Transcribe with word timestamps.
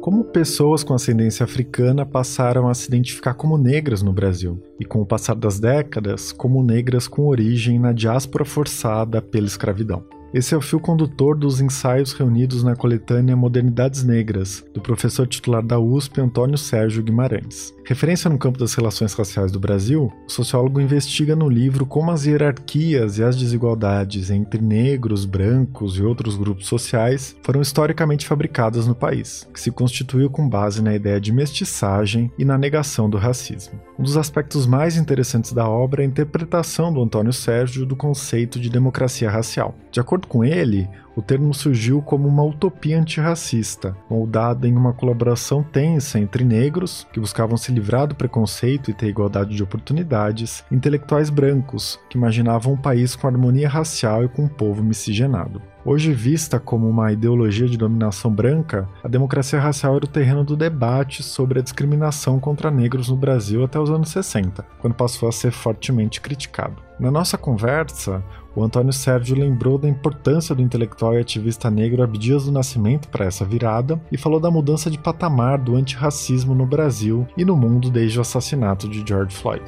Como 0.00 0.24
pessoas 0.24 0.82
com 0.82 0.94
ascendência 0.94 1.44
africana 1.44 2.06
passaram 2.06 2.66
a 2.66 2.72
se 2.72 2.88
identificar 2.88 3.34
como 3.34 3.58
negras 3.58 4.02
no 4.02 4.10
Brasil, 4.10 4.58
e 4.80 4.84
com 4.84 5.02
o 5.02 5.06
passar 5.06 5.34
das 5.34 5.60
décadas, 5.60 6.32
como 6.32 6.62
negras 6.62 7.06
com 7.06 7.26
origem 7.26 7.78
na 7.78 7.92
diáspora 7.92 8.44
forçada 8.44 9.20
pela 9.20 9.46
escravidão. 9.46 10.02
Esse 10.32 10.54
é 10.54 10.56
o 10.56 10.62
fio 10.62 10.80
condutor 10.80 11.36
dos 11.36 11.60
ensaios 11.60 12.12
reunidos 12.12 12.62
na 12.62 12.76
coletânea 12.76 13.36
Modernidades 13.36 14.02
Negras, 14.02 14.64
do 14.72 14.80
professor 14.80 15.26
titular 15.26 15.62
da 15.62 15.78
USP 15.78 16.20
Antônio 16.20 16.56
Sérgio 16.56 17.02
Guimarães. 17.02 17.74
Referência 17.88 18.28
no 18.28 18.36
campo 18.36 18.58
das 18.58 18.74
relações 18.74 19.14
raciais 19.14 19.50
do 19.50 19.58
Brasil, 19.58 20.12
o 20.26 20.30
sociólogo 20.30 20.78
investiga 20.78 21.34
no 21.34 21.48
livro 21.48 21.86
como 21.86 22.10
as 22.10 22.26
hierarquias 22.26 23.16
e 23.16 23.24
as 23.24 23.34
desigualdades 23.34 24.28
entre 24.28 24.60
negros, 24.60 25.24
brancos 25.24 25.96
e 25.96 26.02
outros 26.02 26.36
grupos 26.36 26.66
sociais 26.66 27.34
foram 27.42 27.62
historicamente 27.62 28.26
fabricadas 28.26 28.86
no 28.86 28.94
país, 28.94 29.48
que 29.54 29.58
se 29.58 29.70
constituiu 29.70 30.28
com 30.28 30.46
base 30.46 30.82
na 30.82 30.94
ideia 30.94 31.18
de 31.18 31.32
mestiçagem 31.32 32.30
e 32.38 32.44
na 32.44 32.58
negação 32.58 33.08
do 33.08 33.16
racismo. 33.16 33.80
Um 33.98 34.02
dos 34.02 34.18
aspectos 34.18 34.66
mais 34.66 34.98
interessantes 34.98 35.54
da 35.54 35.66
obra 35.66 36.02
é 36.02 36.04
a 36.04 36.08
interpretação 36.08 36.92
do 36.92 37.02
Antônio 37.02 37.32
Sérgio 37.32 37.86
do 37.86 37.96
conceito 37.96 38.60
de 38.60 38.68
democracia 38.68 39.30
racial. 39.30 39.74
De 39.90 39.98
acordo 39.98 40.28
com 40.28 40.44
ele, 40.44 40.86
o 41.18 41.22
termo 41.22 41.52
surgiu 41.52 42.00
como 42.00 42.28
uma 42.28 42.44
utopia 42.44 42.96
antirracista, 42.96 43.96
moldada 44.08 44.68
em 44.68 44.76
uma 44.76 44.92
colaboração 44.92 45.64
tensa 45.64 46.16
entre 46.16 46.44
negros, 46.44 47.08
que 47.12 47.18
buscavam 47.18 47.56
se 47.56 47.72
livrar 47.72 48.06
do 48.06 48.14
preconceito 48.14 48.88
e 48.88 48.94
ter 48.94 49.08
igualdade 49.08 49.56
de 49.56 49.60
oportunidades, 49.60 50.64
e 50.70 50.76
intelectuais 50.76 51.28
brancos, 51.28 51.98
que 52.08 52.16
imaginavam 52.16 52.74
um 52.74 52.76
país 52.76 53.16
com 53.16 53.26
harmonia 53.26 53.68
racial 53.68 54.22
e 54.22 54.28
com 54.28 54.44
um 54.44 54.48
povo 54.48 54.80
miscigenado. 54.80 55.60
Hoje 55.84 56.12
vista 56.12 56.60
como 56.60 56.88
uma 56.88 57.10
ideologia 57.10 57.66
de 57.66 57.76
dominação 57.76 58.30
branca, 58.30 58.88
a 59.02 59.08
democracia 59.08 59.58
racial 59.58 59.96
era 59.96 60.04
o 60.04 60.08
terreno 60.08 60.44
do 60.44 60.56
debate 60.56 61.22
sobre 61.24 61.58
a 61.58 61.62
discriminação 61.62 62.38
contra 62.38 62.70
negros 62.70 63.08
no 63.08 63.16
Brasil 63.16 63.64
até 63.64 63.80
os 63.80 63.90
anos 63.90 64.10
60, 64.10 64.64
quando 64.78 64.94
passou 64.94 65.28
a 65.28 65.32
ser 65.32 65.50
fortemente 65.50 66.20
criticado. 66.20 66.76
Na 67.00 67.10
nossa 67.10 67.38
conversa, 67.38 68.22
o 68.58 68.64
Antônio 68.64 68.92
Sérgio 68.92 69.36
lembrou 69.36 69.78
da 69.78 69.88
importância 69.88 70.52
do 70.52 70.60
intelectual 70.60 71.14
e 71.14 71.20
ativista 71.20 71.70
negro 71.70 72.02
Abdias 72.02 72.46
do 72.46 72.50
Nascimento 72.50 73.08
para 73.08 73.24
essa 73.24 73.44
virada 73.44 74.00
e 74.10 74.18
falou 74.18 74.40
da 74.40 74.50
mudança 74.50 74.90
de 74.90 74.98
patamar 74.98 75.58
do 75.58 75.76
antirracismo 75.76 76.56
no 76.56 76.66
Brasil 76.66 77.24
e 77.36 77.44
no 77.44 77.56
mundo 77.56 77.88
desde 77.88 78.18
o 78.18 78.22
assassinato 78.22 78.88
de 78.88 79.04
George 79.06 79.36
Floyd. 79.36 79.62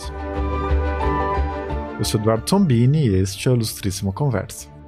Eu 2.00 2.04
sou 2.04 2.20
Eduardo 2.20 2.44
Tombini 2.44 3.06
e 3.06 3.14
este 3.14 3.46
é 3.46 3.52
o 3.52 3.54
Ilustríssima 3.54 4.12
Conversa. 4.12 4.79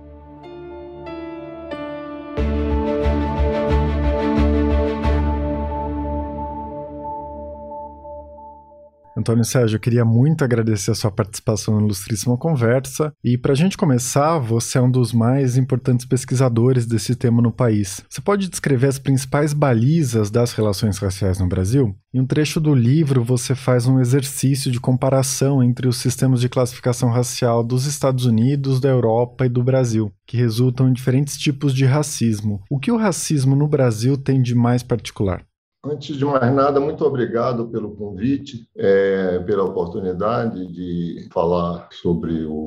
Antônio 9.23 9.45
Sérgio, 9.45 9.77
eu 9.77 9.81
queria 9.81 10.05
muito 10.05 10.43
agradecer 10.43 10.91
a 10.91 10.97
sua 10.97 11.11
participação 11.11 11.77
na 11.77 11.83
Ilustríssima 11.83 12.37
Conversa. 12.37 13.15
E 13.23 13.39
para 13.39 13.53
a 13.53 13.55
gente 13.55 13.77
começar, 13.77 14.37
você 14.41 14.79
é 14.79 14.81
um 14.81 14.91
dos 14.91 15.13
mais 15.13 15.57
importantes 15.57 16.05
pesquisadores 16.05 16.87
desse 16.87 17.15
tema 17.15 17.41
no 17.41 17.53
país. 17.53 18.05
Você 18.11 18.21
pode 18.21 18.49
descrever 18.49 18.89
as 18.89 18.99
principais 18.99 19.53
balizas 19.53 20.29
das 20.29 20.53
relações 20.53 20.99
raciais 20.99 21.39
no 21.39 21.47
Brasil? 21.47 21.95
Em 22.13 22.21
um 22.21 22.27
trecho 22.27 22.61
do 22.61 22.75
livro, 22.75 23.23
você 23.23 23.55
faz 23.55 23.87
um 23.87 24.01
exercício 24.01 24.73
de 24.73 24.81
comparação 24.81 25.63
entre 25.63 25.87
os 25.87 25.99
sistemas 25.99 26.41
de 26.41 26.49
classificação 26.49 27.09
racial 27.09 27.63
dos 27.63 27.87
Estados 27.87 28.27
Unidos, 28.27 28.81
da 28.81 28.89
Europa 28.89 29.47
e 29.47 29.49
do 29.49 29.63
Brasil, 29.63 30.13
que 30.27 30.37
resultam 30.37 30.89
em 30.89 30.93
diferentes 30.93 31.39
tipos 31.39 31.73
de 31.73 31.85
racismo. 31.85 32.61
O 32.69 32.79
que 32.79 32.91
o 32.91 32.99
racismo 32.99 33.55
no 33.55 33.69
Brasil 33.69 34.17
tem 34.19 34.43
de 34.43 34.55
mais 34.55 34.83
particular? 34.83 35.45
Antes 35.85 36.17
de 36.17 36.25
mais 36.25 36.55
nada, 36.55 36.79
muito 36.79 37.05
obrigado 37.05 37.67
pelo 37.67 37.97
convite, 37.97 38.69
é, 38.77 39.41
pela 39.41 39.65
oportunidade 39.65 40.65
de 40.73 41.29
falar 41.33 41.89
sobre 41.91 42.45
o, 42.45 42.67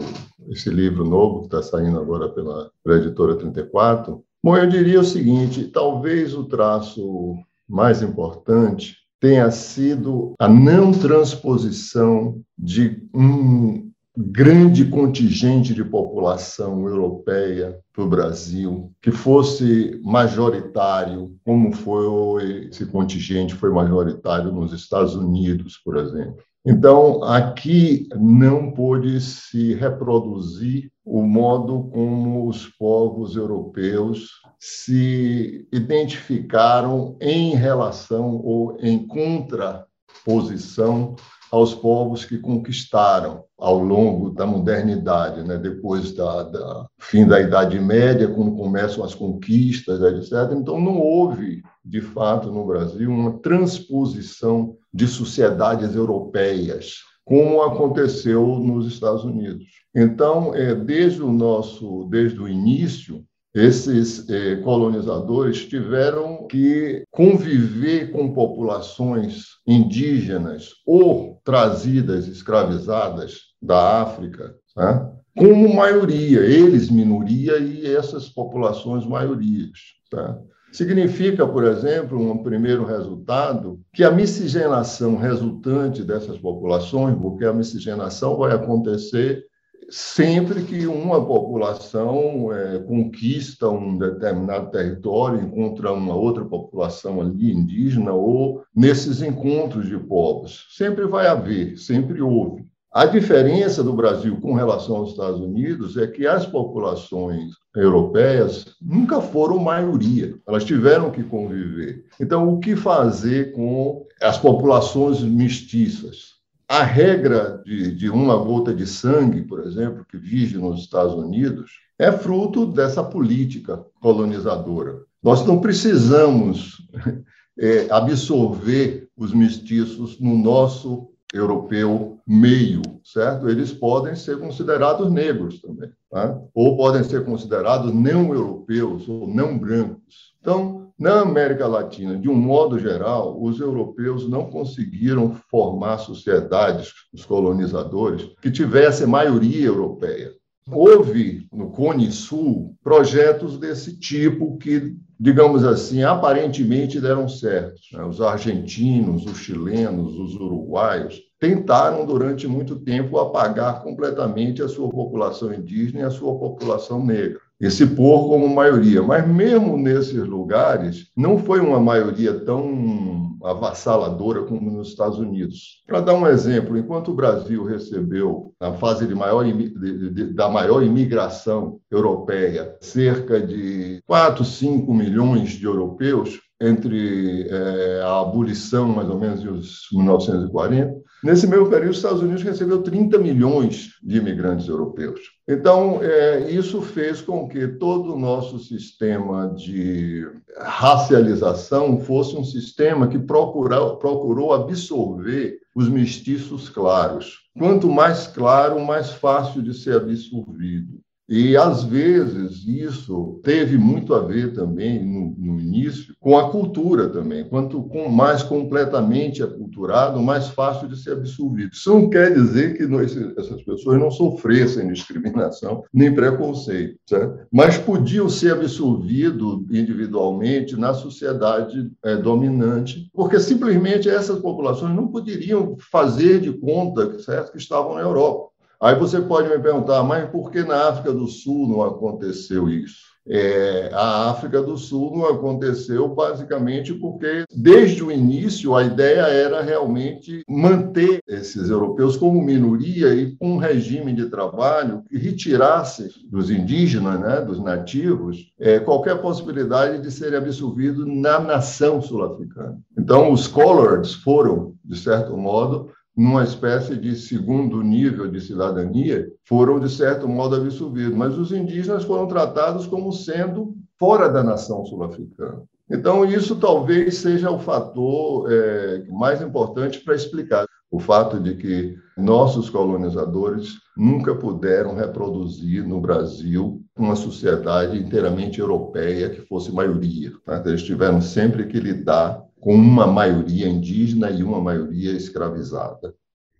esse 0.50 0.70
livro 0.70 1.06
novo 1.06 1.40
que 1.40 1.46
está 1.46 1.62
saindo 1.62 1.98
agora 1.98 2.28
pela, 2.28 2.70
pela 2.84 2.98
editora 2.98 3.38
34. 3.38 4.22
Bom, 4.44 4.58
eu 4.58 4.68
diria 4.68 5.00
o 5.00 5.06
seguinte: 5.06 5.64
talvez 5.64 6.36
o 6.36 6.44
traço 6.44 7.36
mais 7.68 8.02
importante 8.02 8.98
tenha 9.18 9.50
sido 9.50 10.34
a 10.38 10.50
não 10.50 10.92
transposição 10.92 12.42
de 12.58 13.02
um 13.14 13.92
grande 14.18 14.86
contingente 14.86 15.74
de 15.74 15.84
população 15.84 16.88
europeia 16.88 17.78
para 17.94 18.04
o 18.04 18.10
Brasil, 18.10 18.92
que 19.02 19.12
fosse 19.12 20.00
majoritário, 20.04 21.36
como 21.44 21.74
foi 21.74 22.68
esse 22.68 22.86
contingente 22.86 23.56
foi 23.56 23.72
majoritário 23.72 24.52
nos 24.52 24.74
Estados 24.74 25.16
Unidos, 25.16 25.78
por 25.78 25.98
exemplo. 25.98 26.44
Então, 26.66 27.24
aqui 27.24 28.08
não 28.16 28.72
pôde 28.72 29.22
se 29.22 29.76
reproduzir 29.76 30.92
o 31.06 31.22
modo 31.22 31.84
como 31.94 32.48
os 32.48 32.68
povos 32.68 33.36
europeus 33.36 34.32
se 34.60 35.68
identificaram 35.72 37.16
em 37.22 37.54
relação 37.54 38.42
ou 38.44 38.76
em 38.82 39.06
contraposição 39.06 41.16
aos 41.56 41.74
povos 41.74 42.26
que 42.26 42.38
conquistaram 42.38 43.46
ao 43.58 43.80
longo 43.80 44.30
da 44.30 44.46
modernidade, 44.46 45.42
né? 45.42 45.58
depois 45.58 46.12
da, 46.12 46.44
da, 46.44 46.86
fim 47.00 47.26
da 47.26 47.40
Idade 47.40 47.80
Média, 47.80 48.28
quando 48.28 48.58
começam 48.58 49.06
as 49.06 49.16
conquistas, 49.16 50.02
etc. 50.02 50.52
Então, 50.52 50.82
não 50.82 51.00
houve, 51.00 51.64
de 51.84 52.02
fato, 52.02 52.52
no 52.52 52.66
Brasil, 52.66 53.10
uma 53.10 53.40
transposição 53.40 54.76
de 54.94 55.08
sociedades 55.08 55.96
europeias, 55.96 56.98
como 57.24 57.62
aconteceu 57.62 58.60
nos 58.60 58.86
Estados 58.86 59.24
Unidos. 59.24 59.66
Então, 59.96 60.54
é, 60.54 60.76
desde 60.76 61.22
o 61.22 61.32
nosso, 61.32 62.06
desde 62.10 62.40
o 62.42 62.50
início, 62.50 63.24
esses 63.56 64.30
eh, 64.30 64.58
colonizadores 64.58 65.66
tiveram 65.66 66.46
que 66.46 67.04
conviver 67.10 68.12
com 68.12 68.34
populações 68.34 69.46
indígenas 69.66 70.72
ou 70.86 71.40
trazidas, 71.42 72.28
escravizadas 72.28 73.40
da 73.62 74.02
África, 74.02 74.54
né? 74.76 75.10
como 75.38 75.74
maioria, 75.74 76.42
eles 76.42 76.90
minoria 76.90 77.58
e 77.58 77.96
essas 77.96 78.28
populações 78.28 79.06
maiorias. 79.06 79.80
Tá? 80.12 80.38
Significa, 80.74 81.48
por 81.48 81.64
exemplo, 81.64 82.20
um 82.20 82.44
primeiro 82.44 82.84
resultado, 82.84 83.80
que 83.94 84.04
a 84.04 84.12
miscigenação 84.12 85.16
resultante 85.16 86.04
dessas 86.04 86.38
populações, 86.38 87.18
porque 87.22 87.46
a 87.46 87.54
miscigenação 87.54 88.36
vai 88.36 88.52
acontecer 88.52 89.46
sempre 89.90 90.64
que 90.64 90.88
uma 90.88 91.24
população 91.24 92.52
é, 92.52 92.80
conquista 92.80 93.70
um 93.70 93.98
determinado 93.98 94.72
território, 94.72 95.42
encontra 95.42 95.92
uma 95.92 96.16
outra 96.16 96.44
população 96.44 97.22
ali 97.22 97.52
indígena, 97.52 98.12
ou 98.14 98.64
nesses 98.76 99.22
encontros 99.22 99.88
de 99.88 99.98
povos. 99.98 100.68
Sempre 100.72 101.06
vai 101.06 101.28
haver, 101.28 101.78
sempre 101.78 102.22
houve. 102.22 102.66
A 102.96 103.06
diferença 103.06 103.84
do 103.84 103.92
Brasil 103.92 104.40
com 104.40 104.54
relação 104.54 104.96
aos 104.96 105.10
Estados 105.10 105.42
Unidos 105.42 105.98
é 105.98 106.08
que 106.08 106.26
as 106.26 106.46
populações 106.46 107.52
europeias 107.76 108.78
nunca 108.82 109.20
foram 109.20 109.60
maioria, 109.60 110.34
elas 110.48 110.64
tiveram 110.64 111.12
que 111.12 111.22
conviver. 111.22 112.06
Então, 112.22 112.48
o 112.48 112.58
que 112.58 112.74
fazer 112.74 113.52
com 113.52 114.06
as 114.22 114.38
populações 114.38 115.22
mestiças? 115.22 116.35
A 116.68 116.84
regra 116.84 117.62
de, 117.64 117.96
de, 117.96 118.10
uma 118.10 118.36
gota 118.38 118.74
de 118.74 118.88
sangue, 118.88 119.44
por 119.44 119.66
exemplo, 119.66 120.06
que 120.10 120.18
vige 120.18 120.58
nos 120.58 120.82
Estados 120.82 121.14
Unidos, 121.14 121.72
é 121.98 122.12
fruto 122.12 122.66
dessa 122.66 123.04
política 123.04 123.84
colonizadora. 124.02 125.02
Nós 125.22 125.46
não 125.46 125.62
precisamos 125.62 126.78
é, 127.58 127.88
absorver 127.90 129.08
os 129.16 129.34
mestiços 129.34 130.20
no 130.20 130.38
nosso 130.38 131.10
europeu 131.34 132.20
meio, 132.26 132.82
certo? 133.04 133.50
Eles 133.50 133.72
podem 133.72 134.16
ser 134.16 134.40
considerados 134.40 135.12
negros 135.12 135.60
também, 135.62 135.90
tá? 136.10 136.40
ou 136.54 136.78
podem 136.78 137.04
ser 137.04 137.26
considerados 137.26 137.94
não 137.94 138.34
europeus 138.34 139.08
ou 139.08 139.28
não 139.28 139.58
brancos. 139.58 140.34
Então, 140.40 140.86
na 140.98 141.22
América 141.22 141.68
Latina, 141.68 142.18
de 142.18 142.30
um 142.30 142.36
modo 142.36 142.80
geral, 142.80 143.42
os 143.42 143.60
europeus 143.60 144.30
não 144.30 144.50
conseguiram 144.50 145.36
formar 145.52 145.98
sociedades, 145.98 146.94
os 147.14 147.26
colonizadores, 147.26 148.30
que 148.42 148.50
tivessem 148.50 149.06
maioria 149.06 149.66
europeia. 149.66 150.32
Houve 150.72 151.48
no 151.54 151.70
Cone 151.70 152.12
Sul 152.12 152.76
projetos 152.82 153.60
desse 153.60 154.00
tipo 154.00 154.58
que, 154.58 154.96
digamos 155.20 155.64
assim, 155.64 156.04
aparentemente 156.04 157.00
deram 157.00 157.28
certo. 157.28 157.80
Né? 157.94 158.04
Os 158.04 158.22
argentinos, 158.22 159.26
os 159.26 159.38
chilenos, 159.38 160.18
os 160.18 160.36
uruguaios 160.36 161.22
tentaram 161.40 162.06
durante 162.06 162.48
muito 162.48 162.78
tempo 162.78 163.20
apagar 163.20 163.84
completamente 163.84 164.62
a 164.62 164.68
sua 164.68 164.90
população 164.90 165.54
indígena 165.54 166.02
e 166.02 166.04
a 166.04 166.12
sua 166.12 166.38
população 166.38 167.06
negra 167.06 167.45
e 167.60 167.70
se 167.72 167.86
pôr 167.86 168.28
como 168.28 168.48
maioria. 168.54 169.02
Mas 169.02 169.28
mesmo 169.28 169.78
nesses 169.78 170.26
lugares, 170.26 171.12
não 171.16 171.38
foi 171.38 171.60
uma 171.60 171.80
maioria 171.80 172.34
tão 172.34 173.36
avassaladora 173.44 174.44
como 174.44 174.72
nos 174.72 174.90
Estados 174.90 175.20
Unidos. 175.20 175.84
Para 175.86 176.02
dar 176.02 176.16
um 176.16 176.28
exemplo, 176.28 176.78
enquanto 176.78 177.12
o 177.12 177.16
Brasil 177.16 177.64
recebeu, 177.64 178.54
na 178.60 178.74
fase 178.74 179.08
de 179.08 179.14
maior, 179.14 179.44
de, 179.44 180.10
de, 180.10 180.34
da 180.34 180.50
maior 180.50 180.82
imigração 180.84 181.80
europeia, 181.92 182.76
cerca 182.82 183.40
de 183.40 184.02
4, 184.08 184.44
5 184.44 184.94
milhões 184.94 185.52
de 185.52 185.66
europeus, 185.66 186.40
entre 186.60 187.48
é, 187.50 188.02
a 188.02 188.22
abolição, 188.22 188.88
mais 188.88 189.10
ou 189.10 189.20
menos, 189.20 189.42
de 189.42 189.96
1940, 189.98 191.06
Nesse 191.26 191.48
mesmo 191.48 191.68
período, 191.68 191.90
os 191.90 191.98
Estados 191.98 192.22
Unidos 192.22 192.44
recebeu 192.44 192.84
30 192.84 193.18
milhões 193.18 193.94
de 194.04 194.18
imigrantes 194.18 194.68
europeus. 194.68 195.20
Então, 195.48 196.00
é, 196.04 196.52
isso 196.52 196.84
fez 196.84 197.20
com 197.20 197.48
que 197.48 197.68
todo 197.68 198.14
o 198.14 198.20
nosso 198.20 198.60
sistema 198.60 199.52
de 199.56 200.24
racialização 200.56 202.00
fosse 202.00 202.36
um 202.36 202.44
sistema 202.44 203.08
que 203.08 203.18
procurou, 203.18 203.98
procurou 203.98 204.54
absorver 204.54 205.58
os 205.76 205.90
mestiços 205.90 206.70
claros. 206.70 207.40
Quanto 207.58 207.90
mais 207.90 208.28
claro, 208.28 208.80
mais 208.86 209.10
fácil 209.10 209.64
de 209.64 209.74
ser 209.74 209.96
absorvido. 209.96 211.00
E, 211.28 211.58
às 211.58 211.84
vezes, 211.84 212.64
isso 212.68 213.40
teve 213.44 213.78
muito 213.78 214.14
a 214.14 214.20
ver 214.20 214.54
também, 214.54 215.04
no, 215.04 215.36
no, 215.38 215.60
início, 215.60 216.16
com 216.20 216.38
a 216.38 216.52
cultura 216.52 217.10
também. 217.10 217.44
Quanto 217.44 217.82
com 217.84 218.10
mais 218.10 218.44
completamente 218.44 219.42
aculturado, 219.42 220.22
mais 220.22 220.50
fácil 220.50 220.88
de 220.88 221.02
ser 221.02 221.14
absorvido. 221.14 221.74
Isso 221.74 221.90
não 221.90 222.10
quer 222.10 222.32
dizer 222.32 222.78
que 222.78 222.86
nós, 222.86 223.18
essas 223.38 223.64
pessoas 223.64 224.00
não 224.00 224.12
sofressem 224.12 224.92
discriminação 224.94 225.84
nem 225.92 226.14
preconceito, 226.14 227.00
certo? 227.08 227.40
mas 227.52 227.78
podiam 227.78 228.30
ser 228.30 228.54
absorvidos 228.54 229.66
individualmente 229.72 230.76
na 230.76 230.94
sociedade 230.94 231.92
é, 232.04 232.16
dominante, 232.16 233.10
porque 233.14 233.40
simplesmente 233.40 234.10
essas 234.10 234.40
populações 234.40 234.96
não 234.96 235.08
poderiam 235.08 235.76
fazer 235.92 236.40
de 236.40 236.52
conta 236.54 237.18
certo, 237.20 237.52
que 237.52 237.58
estavam 237.58 237.96
na 237.96 238.02
Europa. 238.02 238.55
Aí 238.82 238.96
você 238.96 239.22
pode 239.22 239.50
me 239.50 239.60
perguntar, 239.60 240.04
mas 240.04 240.30
por 240.30 240.52
que 240.52 240.64
na 240.64 240.90
África 240.90 241.12
do 241.12 241.28
Sul 241.28 241.68
não 241.68 241.84
aconteceu 241.84 242.70
isso? 242.70 243.16
É, 243.28 243.90
a 243.92 244.30
África 244.30 244.62
do 244.62 244.78
Sul 244.78 245.18
não 245.18 245.26
aconteceu 245.26 246.08
basicamente 246.08 246.94
porque, 246.94 247.44
desde 247.52 248.04
o 248.04 248.12
início, 248.12 248.76
a 248.76 248.84
ideia 248.84 249.22
era 249.22 249.64
realmente 249.64 250.44
manter 250.48 251.20
esses 251.28 251.70
europeus 251.70 252.16
como 252.16 252.40
minoria 252.40 253.16
e 253.16 253.36
com 253.38 253.54
um 253.54 253.58
regime 253.58 254.14
de 254.14 254.30
trabalho 254.30 255.04
que 255.10 255.18
retirasse 255.18 256.10
dos 256.30 256.52
indígenas, 256.52 257.20
né, 257.20 257.42
dos 257.42 257.60
nativos, 257.60 258.52
é, 258.60 258.80
qualquer 258.80 259.20
possibilidade 259.20 260.04
de 260.04 260.12
serem 260.12 260.38
absorvidos 260.38 261.08
na 261.08 261.40
nação 261.40 262.00
sul-africana. 262.02 262.78
Então, 262.96 263.32
os 263.32 263.48
coloreds 263.48 264.14
foram, 264.14 264.76
de 264.84 265.00
certo 265.00 265.36
modo, 265.36 265.90
numa 266.16 266.44
espécie 266.44 266.96
de 266.96 267.16
segundo 267.16 267.82
nível 267.82 268.30
de 268.30 268.40
cidadania, 268.40 269.28
foram, 269.44 269.80
de 269.80 269.90
certo 269.90 270.28
modo, 270.28 270.56
absorvidos. 270.56 271.16
Mas 271.16 271.38
os 271.38 271.52
indígenas 271.52 272.04
foram 272.04 272.28
tratados 272.28 272.88
como 272.88 273.12
sendo 273.12 273.76
fora 274.00 274.30
da 274.30 274.44
nação 274.44 274.86
sul-africana. 274.86 275.64
Então, 275.90 276.26
isso 276.26 276.56
talvez 276.56 277.18
seja 277.18 277.52
o 277.52 277.60
fator 277.60 278.52
é, 278.52 279.04
mais 279.10 279.42
importante 279.42 280.00
para 280.00 280.16
explicar 280.16 280.66
o 280.90 281.00
fato 281.00 281.40
de 281.40 281.56
que 281.56 281.96
nossos 282.18 282.70
colonizadores 282.70 283.74
nunca 283.98 284.34
puderam 284.34 284.96
reproduzir 284.96 285.86
no 285.86 286.00
Brasil 286.00 286.82
uma 286.98 287.16
sociedade 287.16 287.98
inteiramente 287.98 288.60
europeia 288.60 289.30
que 289.30 289.42
fosse 289.42 289.72
maioria. 289.72 290.32
Tá? 290.46 290.64
Eles 290.66 290.84
tiveram 290.84 291.22
sempre 291.22 291.68
que 291.68 291.80
lidar 291.80 292.42
com 292.66 292.74
uma 292.74 293.06
maioria 293.06 293.68
indígena 293.70 294.32
e 294.32 294.42
uma 294.42 294.60
maioria 294.60 295.12
escravizada. 295.12 296.16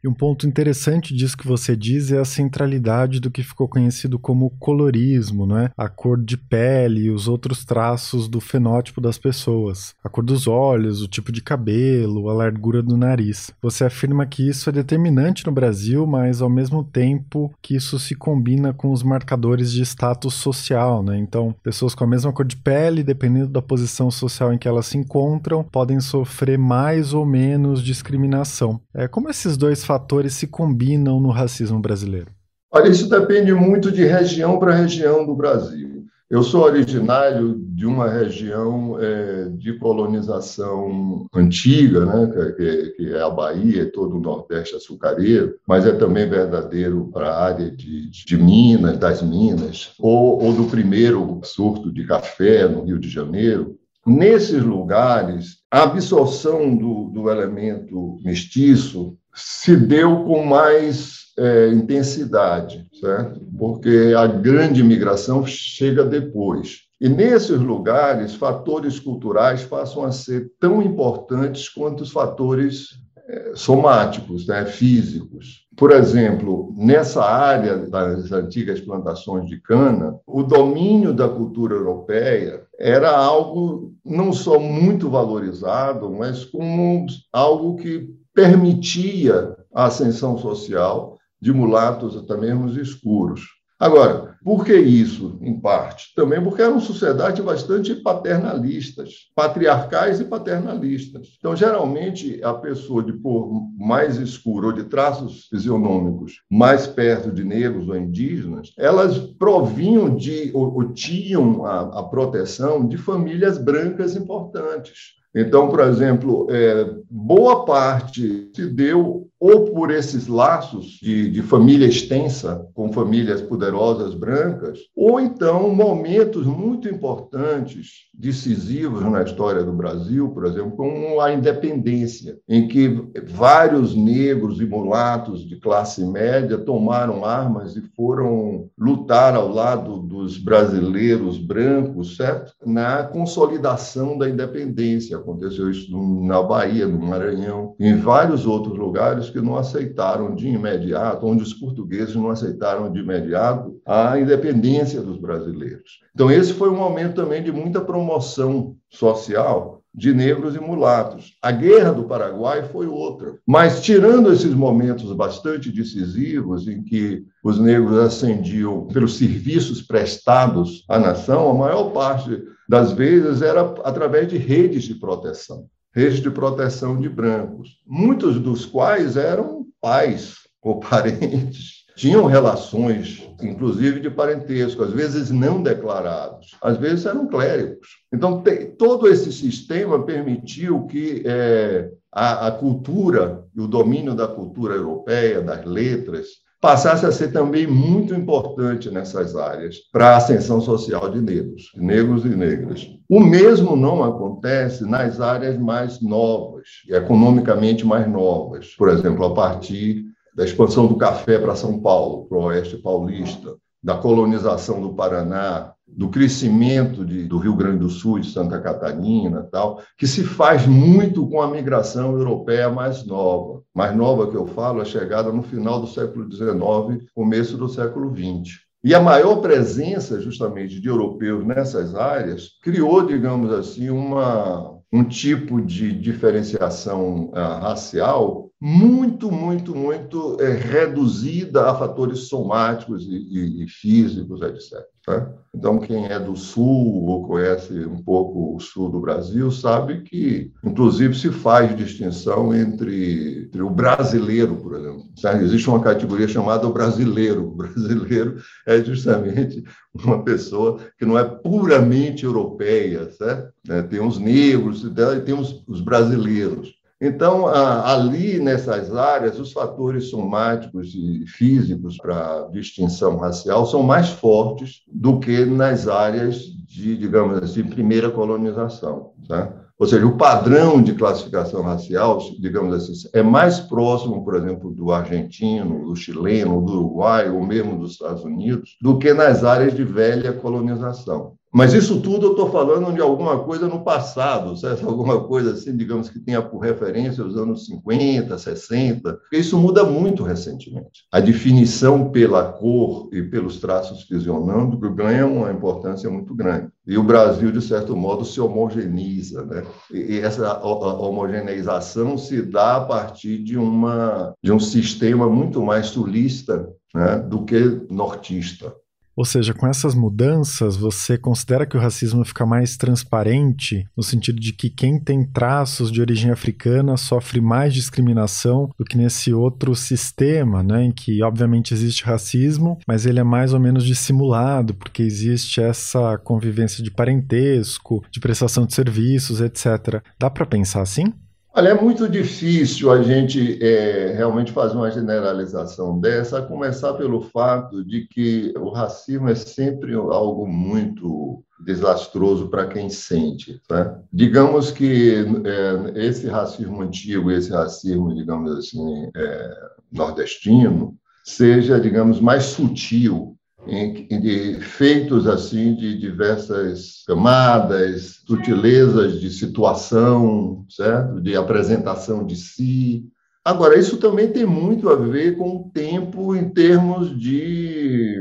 E 0.06 0.08
um 0.08 0.14
ponto 0.14 0.46
interessante 0.46 1.16
disso 1.16 1.36
que 1.36 1.48
você 1.48 1.76
diz 1.76 2.12
é 2.12 2.20
a 2.20 2.26
centralidade 2.26 3.20
do 3.20 3.32
que 3.32 3.42
ficou 3.42 3.68
conhecido 3.68 4.20
como 4.20 4.52
colorismo, 4.60 5.48
não 5.48 5.58
é? 5.58 5.72
A 5.76 5.90
cor 5.90 6.24
de 6.24 6.38
pele 6.38 7.06
e 7.06 7.10
os 7.10 7.28
outros 7.28 7.66
traços 7.66 8.28
do 8.28 8.40
fenótipo 8.40 9.02
das 9.02 9.18
pessoas. 9.18 9.96
A 10.04 10.08
cor 10.08 10.24
dos 10.24 10.46
olhos, 10.48 11.02
o 11.02 11.08
tipo 11.08 11.32
de 11.32 11.42
cabelo, 11.42 12.30
a 12.30 12.36
largura 12.36 12.84
do 12.84 12.96
nariz. 12.96 13.50
Você 13.64 13.84
afirma 13.84 14.28
que 14.28 14.48
isso 14.48 14.70
é 14.70 14.72
determinante 14.72 15.44
no 15.44 15.52
Brasil, 15.52 16.06
mas 16.06 16.40
ao 16.40 16.52
mesmo 16.52 16.84
tempo 16.84 17.52
que 17.60 17.76
isso 17.76 17.98
se 17.98 18.14
combina 18.14 18.72
com 18.72 18.92
os 18.92 19.02
marcadores 19.02 19.72
de 19.72 19.82
status 19.82 20.36
social, 20.36 21.02
né? 21.02 21.18
Então, 21.18 21.56
pessoas 21.64 21.96
com 21.96 22.04
a 22.04 22.08
mesma 22.08 22.32
cor 22.32 22.46
de 22.46 22.58
pele, 22.58 23.02
dependendo 23.02 23.48
da 23.50 23.62
posição 23.62 24.12
social 24.12 24.54
em 24.54 24.60
que 24.60 24.68
elas 24.68 24.86
se 24.86 25.00
encontram, 25.00 25.64
podem 25.64 26.00
sofrer 26.00 26.60
mais 26.60 27.12
ou 27.12 27.26
menos 27.26 27.82
discriminação. 27.82 28.80
É, 28.94 29.08
como 29.08 29.32
esses 29.32 29.58
dois 29.58 29.84
se 30.30 30.48
combinam 30.48 31.20
no 31.20 31.30
racismo 31.30 31.80
brasileiro? 31.80 32.32
Olha, 32.72 32.90
isso 32.90 33.10
depende 33.10 33.54
muito 33.54 33.92
de 33.92 34.04
região 34.06 34.60
para 34.60 34.74
região 34.74 35.26
do 35.26 35.36
Brasil. 35.36 35.96
Eu 36.28 36.42
sou 36.42 36.64
originário 36.64 37.56
de 37.70 37.86
uma 37.86 38.10
região 38.10 39.00
é, 39.00 39.48
de 39.50 39.78
colonização 39.78 41.28
antiga, 41.34 42.04
né, 42.04 42.54
que, 42.58 42.90
que, 42.98 43.14
é 43.14 43.22
a 43.22 43.30
Bahia, 43.30 43.92
todo 43.92 44.18
o 44.18 44.20
Nordeste 44.20 44.76
açucareiro, 44.76 45.56
mas 45.68 45.86
é 45.86 45.92
também 45.92 46.28
verdadeiro 46.28 47.12
para 47.14 47.30
a 47.30 47.44
área 47.46 47.70
de, 47.70 48.10
de 48.10 48.38
Minas, 48.38 48.98
das 48.98 49.22
Minas, 49.22 49.94
ou, 50.00 50.44
ou 50.44 50.52
do 50.52 50.66
primeiro 50.66 51.40
surto 51.44 51.94
de 51.94 52.04
café 52.06 52.68
no 52.68 52.84
Rio 52.84 52.98
de 52.98 53.08
Janeiro. 53.08 53.78
Nesses 54.06 54.64
lugares, 54.64 55.60
a 55.72 55.84
absorção 55.84 56.76
do, 56.76 57.06
do 57.14 57.30
elemento 57.30 58.18
mestiço 58.24 59.16
se 59.36 59.76
deu 59.76 60.24
com 60.24 60.46
mais 60.46 61.26
é, 61.38 61.70
intensidade, 61.70 62.88
certo? 63.00 63.42
Porque 63.58 64.14
a 64.18 64.26
grande 64.26 64.82
migração 64.82 65.46
chega 65.46 66.04
depois. 66.06 66.86
E 67.00 67.10
nesses 67.10 67.60
lugares, 67.60 68.36
fatores 68.36 69.00
culturais 69.00 69.64
passam 69.64 70.06
a 70.06 70.12
ser 70.12 70.50
tão 70.60 70.82
importantes 70.82 71.68
quanto 71.68 72.04
os 72.04 72.12
fatores 72.12 72.92
é, 73.28 73.52
somáticos, 73.54 74.48
né, 74.48 74.66
físicos. 74.66 75.66
Por 75.76 75.92
exemplo, 75.92 76.74
nessa 76.78 77.22
área 77.22 77.76
das 77.76 78.32
antigas 78.32 78.80
plantações 78.80 79.50
de 79.50 79.60
cana, 79.60 80.18
o 80.26 80.42
domínio 80.42 81.14
da 81.14 81.28
cultura 81.28 81.76
europeia 81.76 82.64
era 82.80 83.12
algo 83.12 83.94
não 84.06 84.32
só 84.32 84.58
muito 84.58 85.10
valorizado, 85.10 86.10
mas 86.12 86.46
como 86.46 87.06
algo 87.34 87.76
que 87.76 88.15
permitia 88.36 89.56
a 89.74 89.86
ascensão 89.86 90.38
social 90.38 91.18
de 91.42 91.54
mulatos 91.54 92.18
até 92.18 92.36
mesmo 92.36 92.70
escuros. 92.80 93.42
Agora, 93.78 94.36
por 94.44 94.64
que 94.64 94.74
isso, 94.74 95.38
em 95.42 95.60
parte? 95.60 96.14
Também 96.16 96.42
porque 96.42 96.62
eram 96.62 96.80
sociedades 96.80 97.44
bastante 97.44 97.94
paternalistas, 97.96 99.30
patriarcais 99.36 100.22
e 100.22 100.26
paternalistas. 100.26 101.36
Então, 101.38 101.56
geralmente, 101.56 102.42
a 102.42 102.54
pessoa 102.54 103.04
de 103.04 103.12
cor 103.14 103.64
mais 103.78 104.18
escura 104.18 104.68
ou 104.68 104.74
de 104.74 104.86
traços 104.86 105.48
fisionômicos 105.50 106.42
mais 106.50 106.88
perto 106.88 107.32
de 107.32 107.44
negros 107.44 107.90
ou 107.90 107.98
indígenas, 107.98 108.72
elas 108.78 109.18
provinham 109.18 110.16
de, 110.16 110.52
ou, 110.54 110.74
ou 110.74 110.94
tinham 110.94 111.66
a, 111.66 112.00
a 112.00 112.04
proteção 112.04 112.88
de 112.88 112.98
famílias 112.98 113.58
brancas 113.58 114.16
importantes. 114.16 115.16
Então, 115.36 115.68
por 115.68 115.82
exemplo, 115.82 116.48
é, 116.50 116.96
boa 117.12 117.66
parte 117.66 118.50
se 118.56 118.66
deu 118.68 119.25
ou 119.40 119.66
por 119.72 119.92
esses 119.92 120.28
laços 120.28 120.98
de, 121.02 121.30
de, 121.30 121.42
família 121.42 121.88
extensa, 121.88 122.68
com 122.74 122.92
famílias 122.92 123.42
poderosas 123.42 124.14
brancas, 124.14 124.80
ou 124.96 125.20
então 125.20 125.70
momentos 125.74 126.46
muito 126.46 126.88
importantes, 126.88 128.06
decisivos 128.14 129.04
na 129.04 129.24
história 129.24 129.64
do 129.64 129.74
Brasil, 129.74 130.30
por 130.30 130.46
exemplo, 130.46 130.72
como 130.72 131.20
a 131.20 131.34
independência, 131.34 132.38
em 132.48 132.68
que 132.68 133.10
vários 133.28 133.94
negros 133.94 134.60
e 134.62 134.66
mulatos 134.66 135.46
de 135.48 135.58
classe 135.58 136.04
média 136.06 136.58
tomaram 136.58 137.26
armas 137.26 137.76
e 137.76 137.82
foram 137.96 138.70
lutar 138.78 139.36
ao 139.36 139.50
lado 139.50 140.00
dos 140.00 140.38
brasileiros 140.38 141.38
brancos, 141.38 142.16
certo? 142.16 142.54
Na 142.66 143.04
consolidação 143.04 144.18
da 144.18 144.30
independência. 144.30 145.18
Aconteceu 145.18 145.70
isso 145.70 145.92
na 146.24 146.42
Bahia, 146.42 146.88
no 146.88 147.00
Maranhão, 147.00 147.76
em 147.80 147.98
vários 147.98 148.46
outros 148.46 148.78
lugares 148.78 149.30
que 149.36 149.42
não 149.42 149.58
aceitaram 149.58 150.34
de 150.34 150.48
imediato, 150.48 151.28
onde 151.28 151.44
os 151.44 151.54
portugueses 151.54 152.16
não 152.16 152.30
aceitaram 152.30 152.90
de 152.90 153.02
imediato 153.02 153.78
a 153.86 154.18
independência 154.18 155.02
dos 155.02 155.18
brasileiros. 155.18 156.00
Então, 156.14 156.32
esse 156.32 156.54
foi 156.54 156.70
um 156.70 156.78
momento 156.78 157.16
também 157.16 157.44
de 157.44 157.52
muita 157.52 157.82
promoção 157.82 158.78
social 158.90 159.82
de 159.94 160.14
negros 160.14 160.56
e 160.56 160.60
mulatos. 160.60 161.34
A 161.42 161.52
Guerra 161.52 161.92
do 161.92 162.06
Paraguai 162.06 162.64
foi 162.64 162.88
outra. 162.88 163.38
Mas, 163.46 163.82
tirando 163.82 164.32
esses 164.32 164.54
momentos 164.54 165.12
bastante 165.14 165.70
decisivos 165.70 166.66
em 166.66 166.82
que 166.82 167.26
os 167.44 167.60
negros 167.60 167.98
ascendiam 167.98 168.88
pelos 168.88 169.18
serviços 169.18 169.82
prestados 169.82 170.86
à 170.88 170.98
nação, 170.98 171.50
a 171.50 171.54
maior 171.54 171.92
parte 171.92 172.42
das 172.70 172.94
vezes 172.94 173.42
era 173.42 173.62
através 173.84 174.30
de 174.30 174.38
redes 174.38 174.84
de 174.84 174.96
proteção 174.96 175.66
redes 175.96 176.20
de 176.20 176.30
proteção 176.30 177.00
de 177.00 177.08
brancos, 177.08 177.80
muitos 177.88 178.40
dos 178.40 178.66
quais 178.66 179.16
eram 179.16 179.66
pais 179.80 180.40
ou 180.62 180.80
parentes 180.82 181.86
tinham 181.96 182.26
relações, 182.26 183.26
inclusive 183.42 184.02
de 184.02 184.10
parentesco, 184.10 184.84
às 184.84 184.92
vezes 184.92 185.32
não 185.32 185.64
declarados, 185.64 186.52
às 186.62 186.78
vezes 186.78 187.06
eram 187.06 187.26
clérigos. 187.26 187.88
Então, 188.12 188.44
todo 188.78 189.08
esse 189.08 189.32
sistema 189.32 190.06
permitiu 190.06 190.86
que 190.88 191.24
é, 191.26 191.90
a, 192.12 192.48
a 192.48 192.52
cultura 192.52 193.46
e 193.56 193.62
o 193.62 193.68
domínio 193.68 194.14
da 194.14 194.28
cultura 194.28 194.76
europeia, 194.76 195.40
das 195.40 195.64
letras, 195.64 196.28
passasse 196.66 197.06
a 197.06 197.12
ser 197.12 197.32
também 197.32 197.68
muito 197.68 198.16
importante 198.16 198.90
nessas 198.90 199.36
áreas 199.36 199.76
para 199.92 200.10
a 200.10 200.18
ascensão 200.18 200.60
social 200.60 201.12
de 201.12 201.22
negros, 201.22 201.70
negros 201.76 202.26
e 202.26 202.30
negras. 202.30 202.90
O 203.08 203.20
mesmo 203.20 203.76
não 203.76 204.04
acontece 204.04 204.84
nas 204.84 205.22
áreas 205.22 205.60
mais 205.60 206.02
novas, 206.02 206.68
economicamente 206.90 207.86
mais 207.86 208.10
novas, 208.10 208.74
por 208.76 208.90
exemplo, 208.90 209.24
a 209.26 209.34
partir 209.36 210.06
da 210.36 210.44
expansão 210.44 210.88
do 210.88 210.98
café 210.98 211.38
para 211.38 211.56
São 211.56 211.80
Paulo, 211.80 212.26
para 212.26 212.38
o 212.40 212.46
oeste 212.46 212.78
paulista, 212.78 213.54
da 213.84 213.98
colonização 213.98 214.82
do 214.82 214.96
Paraná, 214.96 215.72
do 215.88 216.10
crescimento 216.10 217.06
de, 217.06 217.24
do 217.24 217.38
Rio 217.38 217.56
Grande 217.56 217.80
do 217.80 217.90
Sul, 217.90 218.20
de 218.20 218.32
Santa 218.32 218.60
Catarina, 218.60 219.48
tal, 219.52 219.82
que 219.98 220.08
se 220.08 220.24
faz 220.24 220.66
muito 220.66 221.28
com 221.28 221.42
a 221.42 221.50
migração 221.50 222.18
europeia 222.18 222.70
mais 222.70 223.06
nova. 223.06 223.62
Mais 223.74 223.96
nova 223.96 224.30
que 224.30 224.36
eu 224.36 224.48
falo, 224.48 224.82
a 224.82 224.86
chegada 224.86 225.32
no 225.32 225.44
final 225.44 225.80
do 225.80 225.88
século 225.88 226.30
XIX, 226.32 227.10
começo 227.14 227.58
do 227.58 227.70
século 227.70 228.14
XX. 228.16 228.66
E 228.84 228.94
a 228.94 229.00
maior 229.00 229.38
presença, 229.38 230.22
justamente, 230.22 230.80
de 230.80 230.88
europeus 230.88 231.46
nessas 231.46 231.96
áreas 231.96 232.52
criou, 232.62 233.06
digamos 233.06 233.52
assim, 233.52 233.90
uma, 233.90 234.80
um 234.92 235.04
tipo 235.04 235.62
de 235.62 235.92
diferenciação 235.92 237.32
uh, 237.32 237.62
racial 237.62 238.52
muito, 238.62 239.32
muito, 239.32 239.76
muito 239.76 240.38
é, 240.40 240.52
reduzida 240.52 241.70
a 241.70 241.76
fatores 241.76 242.28
somáticos 242.28 243.06
e, 243.06 243.16
e, 243.16 243.64
e 243.64 243.68
físicos, 243.68 244.42
etc. 244.42 244.86
Tá? 245.06 245.32
Então, 245.54 245.80
quem 245.80 246.08
é 246.08 246.20
do 246.20 246.36
sul 246.36 247.06
ou 247.06 247.28
conhece 247.28 247.86
um 247.86 248.02
pouco 248.04 248.56
o 248.56 248.60
sul 248.60 248.90
do 248.90 249.00
Brasil 249.00 249.52
sabe 249.52 250.02
que, 250.02 250.52
inclusive, 250.64 251.14
se 251.16 251.32
faz 251.32 251.76
distinção 251.78 252.54
entre, 252.54 253.46
entre 253.46 253.62
o 253.62 253.70
brasileiro, 253.70 254.56
por 254.58 254.76
exemplo. 254.76 255.06
Sabe? 255.16 255.44
Existe 255.44 255.70
uma 255.70 255.80
categoria 255.80 256.28
chamada 256.28 256.68
o 256.68 256.74
brasileiro. 256.74 257.48
O 257.48 257.56
brasileiro 257.56 258.38
é 258.66 258.84
justamente 258.84 259.64
uma 259.94 260.24
pessoa 260.24 260.80
que 260.98 261.06
não 261.06 261.18
é 261.18 261.24
puramente 261.24 262.26
europeia, 262.26 263.10
certo? 263.12 263.54
É, 263.70 263.82
tem 263.84 264.02
os 264.02 264.18
negros 264.18 264.84
e 264.84 265.22
tem 265.22 265.36
os 265.36 265.82
brasileiros. 265.82 266.75
Então, 267.02 267.48
ali 267.48 268.40
nessas 268.40 268.96
áreas, 268.96 269.38
os 269.38 269.52
fatores 269.52 270.10
somáticos 270.10 270.94
e 270.96 271.26
físicos 271.28 271.98
para 271.98 272.48
distinção 272.54 273.18
racial 273.18 273.66
são 273.66 273.84
mais 273.84 274.10
fortes 274.10 274.82
do 274.88 275.20
que 275.20 275.44
nas 275.46 275.90
áreas 275.90 276.38
de, 276.66 276.98
digamos 276.98 277.38
assim, 277.44 277.64
primeira 277.64 278.10
colonização. 278.10 279.12
Tá? 279.28 279.66
Ou 279.78 279.86
seja, 279.86 280.06
o 280.06 280.18
padrão 280.18 280.82
de 280.82 280.94
classificação 280.94 281.62
racial, 281.64 282.18
digamos 282.40 282.74
assim, 282.74 283.10
é 283.14 283.22
mais 283.22 283.60
próximo, 283.60 284.24
por 284.24 284.36
exemplo, 284.36 284.72
do 284.72 284.90
argentino, 284.90 285.86
do 285.86 285.96
chileno, 285.98 286.62
do 286.62 286.72
uruguai, 286.72 287.30
ou 287.30 287.46
mesmo 287.46 287.78
dos 287.78 287.92
Estados 287.92 288.24
Unidos, 288.24 288.78
do 288.82 288.98
que 288.98 289.14
nas 289.14 289.44
áreas 289.44 289.76
de 289.76 289.84
velha 289.84 290.32
colonização. 290.32 291.34
Mas 291.56 291.74
isso 291.74 292.02
tudo 292.02 292.26
eu 292.26 292.32
estou 292.32 292.52
falando 292.52 292.94
de 292.94 293.00
alguma 293.00 293.40
coisa 293.40 293.66
no 293.66 293.82
passado, 293.82 294.58
certo? 294.58 294.84
alguma 294.90 295.24
coisa 295.24 295.54
assim, 295.54 295.74
digamos 295.78 296.10
que 296.10 296.20
tenha 296.20 296.42
por 296.42 296.60
referência 296.60 297.24
os 297.24 297.38
anos 297.38 297.66
50, 297.68 298.38
60, 298.38 299.14
porque 299.14 299.38
isso 299.38 299.58
muda 299.58 299.82
muito 299.86 300.22
recentemente. 300.22 301.06
A 301.10 301.22
definição 301.22 302.12
pela 302.12 302.44
cor 302.52 303.08
e 303.14 303.24
pelos 303.24 303.62
traços 303.62 304.04
fisionômicos 304.04 304.94
ganha 304.94 305.26
uma 305.26 305.50
importância 305.50 306.10
muito 306.10 306.36
grande. 306.36 306.68
E 306.86 306.98
o 306.98 307.04
Brasil, 307.04 307.50
de 307.54 307.62
certo 307.62 307.96
modo, 307.96 308.26
se 308.26 308.42
homogeneiza. 308.42 309.46
Né? 309.46 309.64
E 309.94 310.20
essa 310.20 310.60
homogeneização 310.62 312.18
se 312.18 312.42
dá 312.42 312.76
a 312.76 312.82
partir 312.82 313.42
de, 313.42 313.58
uma, 313.58 314.34
de 314.44 314.52
um 314.52 314.60
sistema 314.60 315.30
muito 315.30 315.64
mais 315.64 315.86
sulista 315.86 316.68
né, 316.94 317.16
do 317.18 317.46
que 317.46 317.82
nortista. 317.90 318.76
Ou 319.16 319.24
seja, 319.24 319.54
com 319.54 319.66
essas 319.66 319.96
mudanças, 319.96 320.76
você 320.76 321.18
considera 321.18 321.66
que 321.66 321.78
o 321.78 321.80
racismo 321.80 322.26
fica 322.26 322.46
mais 322.46 322.76
transparente, 322.76 323.88
no 323.96 324.04
sentido 324.04 324.40
de 324.40 324.52
que 324.52 324.70
quem 324.70 325.00
tem 325.00 325.26
traços 325.26 325.92
de 325.92 326.02
origem 326.02 326.32
africana 326.32 326.98
sofre 326.98 327.40
mais 327.40 327.74
discriminação 327.74 328.70
do 328.78 328.84
que 328.84 328.98
nesse 328.98 329.34
outro 329.34 329.76
sistema, 329.76 330.62
né, 330.62 330.86
em 330.86 330.92
que 330.92 331.24
obviamente 331.24 331.74
existe 331.74 332.04
racismo, 332.04 332.78
mas 332.88 333.06
ele 333.06 333.20
é 333.20 333.24
mais 333.24 333.54
ou 333.54 333.60
menos 333.60 333.86
dissimulado, 333.86 334.74
porque 334.74 335.02
existe 335.02 335.62
essa 335.62 336.18
convivência 336.18 336.84
de 336.84 336.92
parentesco, 336.92 338.04
de 338.12 338.20
prestação 338.20 338.66
de 338.66 338.74
serviços, 338.74 339.40
etc. 339.40 340.02
Dá 340.20 340.30
para 340.30 340.46
pensar 340.46 340.82
assim? 340.82 341.14
Olha, 341.58 341.70
é 341.70 341.74
muito 341.74 342.10
difícil 342.10 342.92
a 342.92 343.02
gente 343.02 343.64
é, 343.64 344.14
realmente 344.14 344.52
fazer 344.52 344.76
uma 344.76 344.92
generalização 344.92 345.98
dessa, 345.98 346.40
a 346.40 346.42
começar 346.42 346.96
pelo 346.96 347.22
fato 347.22 347.82
de 347.82 348.06
que 348.08 348.54
o 348.58 348.72
racismo 348.72 349.30
é 349.30 349.36
sempre 349.36 349.94
algo 349.94 350.46
muito 350.46 351.42
desastroso 351.66 352.50
para 352.50 352.68
quem 352.68 352.90
sente. 352.90 353.62
Tá? 353.70 353.98
Digamos 354.12 354.70
que 354.70 355.26
é, 355.46 356.06
esse 356.06 356.28
racismo 356.28 356.82
antigo, 356.82 357.32
esse 357.32 357.52
racismo, 357.52 358.14
digamos 358.14 358.52
assim, 358.52 359.10
é, 359.16 359.50
nordestino, 359.90 360.94
seja, 361.24 361.80
digamos, 361.80 362.20
mais 362.20 362.44
sutil 362.44 363.35
de 363.66 364.60
feitos 364.62 365.28
assim 365.28 365.76
de 365.76 365.98
diversas 365.98 367.04
camadas, 367.08 368.22
sutilezas 368.28 369.20
de 369.20 369.30
situação, 369.30 370.66
certo? 370.70 371.22
De 371.22 371.36
apresentação 371.36 372.26
de 372.26 372.36
si. 372.36 373.06
Agora, 373.44 373.78
isso 373.78 373.98
também 373.98 374.32
tem 374.32 374.46
muito 374.46 374.90
a 374.90 374.96
ver 374.96 375.38
com 375.38 375.58
o 375.58 375.72
tempo 375.72 376.36
em 376.36 376.50
termos 376.50 377.18
de, 377.20 378.18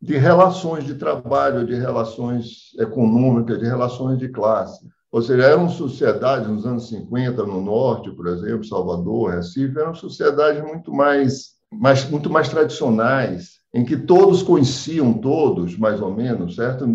de 0.00 0.16
relações 0.16 0.84
de 0.84 0.94
trabalho, 0.94 1.66
de 1.66 1.74
relações 1.74 2.74
econômicas, 2.78 3.58
de 3.58 3.66
relações 3.66 4.18
de 4.18 4.28
classe. 4.28 4.86
Ou 5.12 5.20
seja, 5.20 5.42
eram 5.42 5.68
sociedades 5.68 6.48
nos 6.48 6.64
anos 6.64 6.88
50 6.88 7.42
no 7.44 7.60
norte, 7.60 8.10
por 8.12 8.28
exemplo, 8.28 8.64
Salvador, 8.64 9.30
Recife, 9.32 9.76
eram 9.76 9.94
sociedades 9.94 10.62
muito 10.62 10.92
mais, 10.92 11.54
mais 11.72 12.08
muito 12.08 12.30
mais 12.30 12.48
tradicionais, 12.48 13.59
em 13.72 13.84
que 13.84 13.96
todos 13.96 14.42
conheciam 14.42 15.12
todos, 15.12 15.78
mais 15.78 16.00
ou 16.00 16.12
menos, 16.12 16.56
certo? 16.56 16.86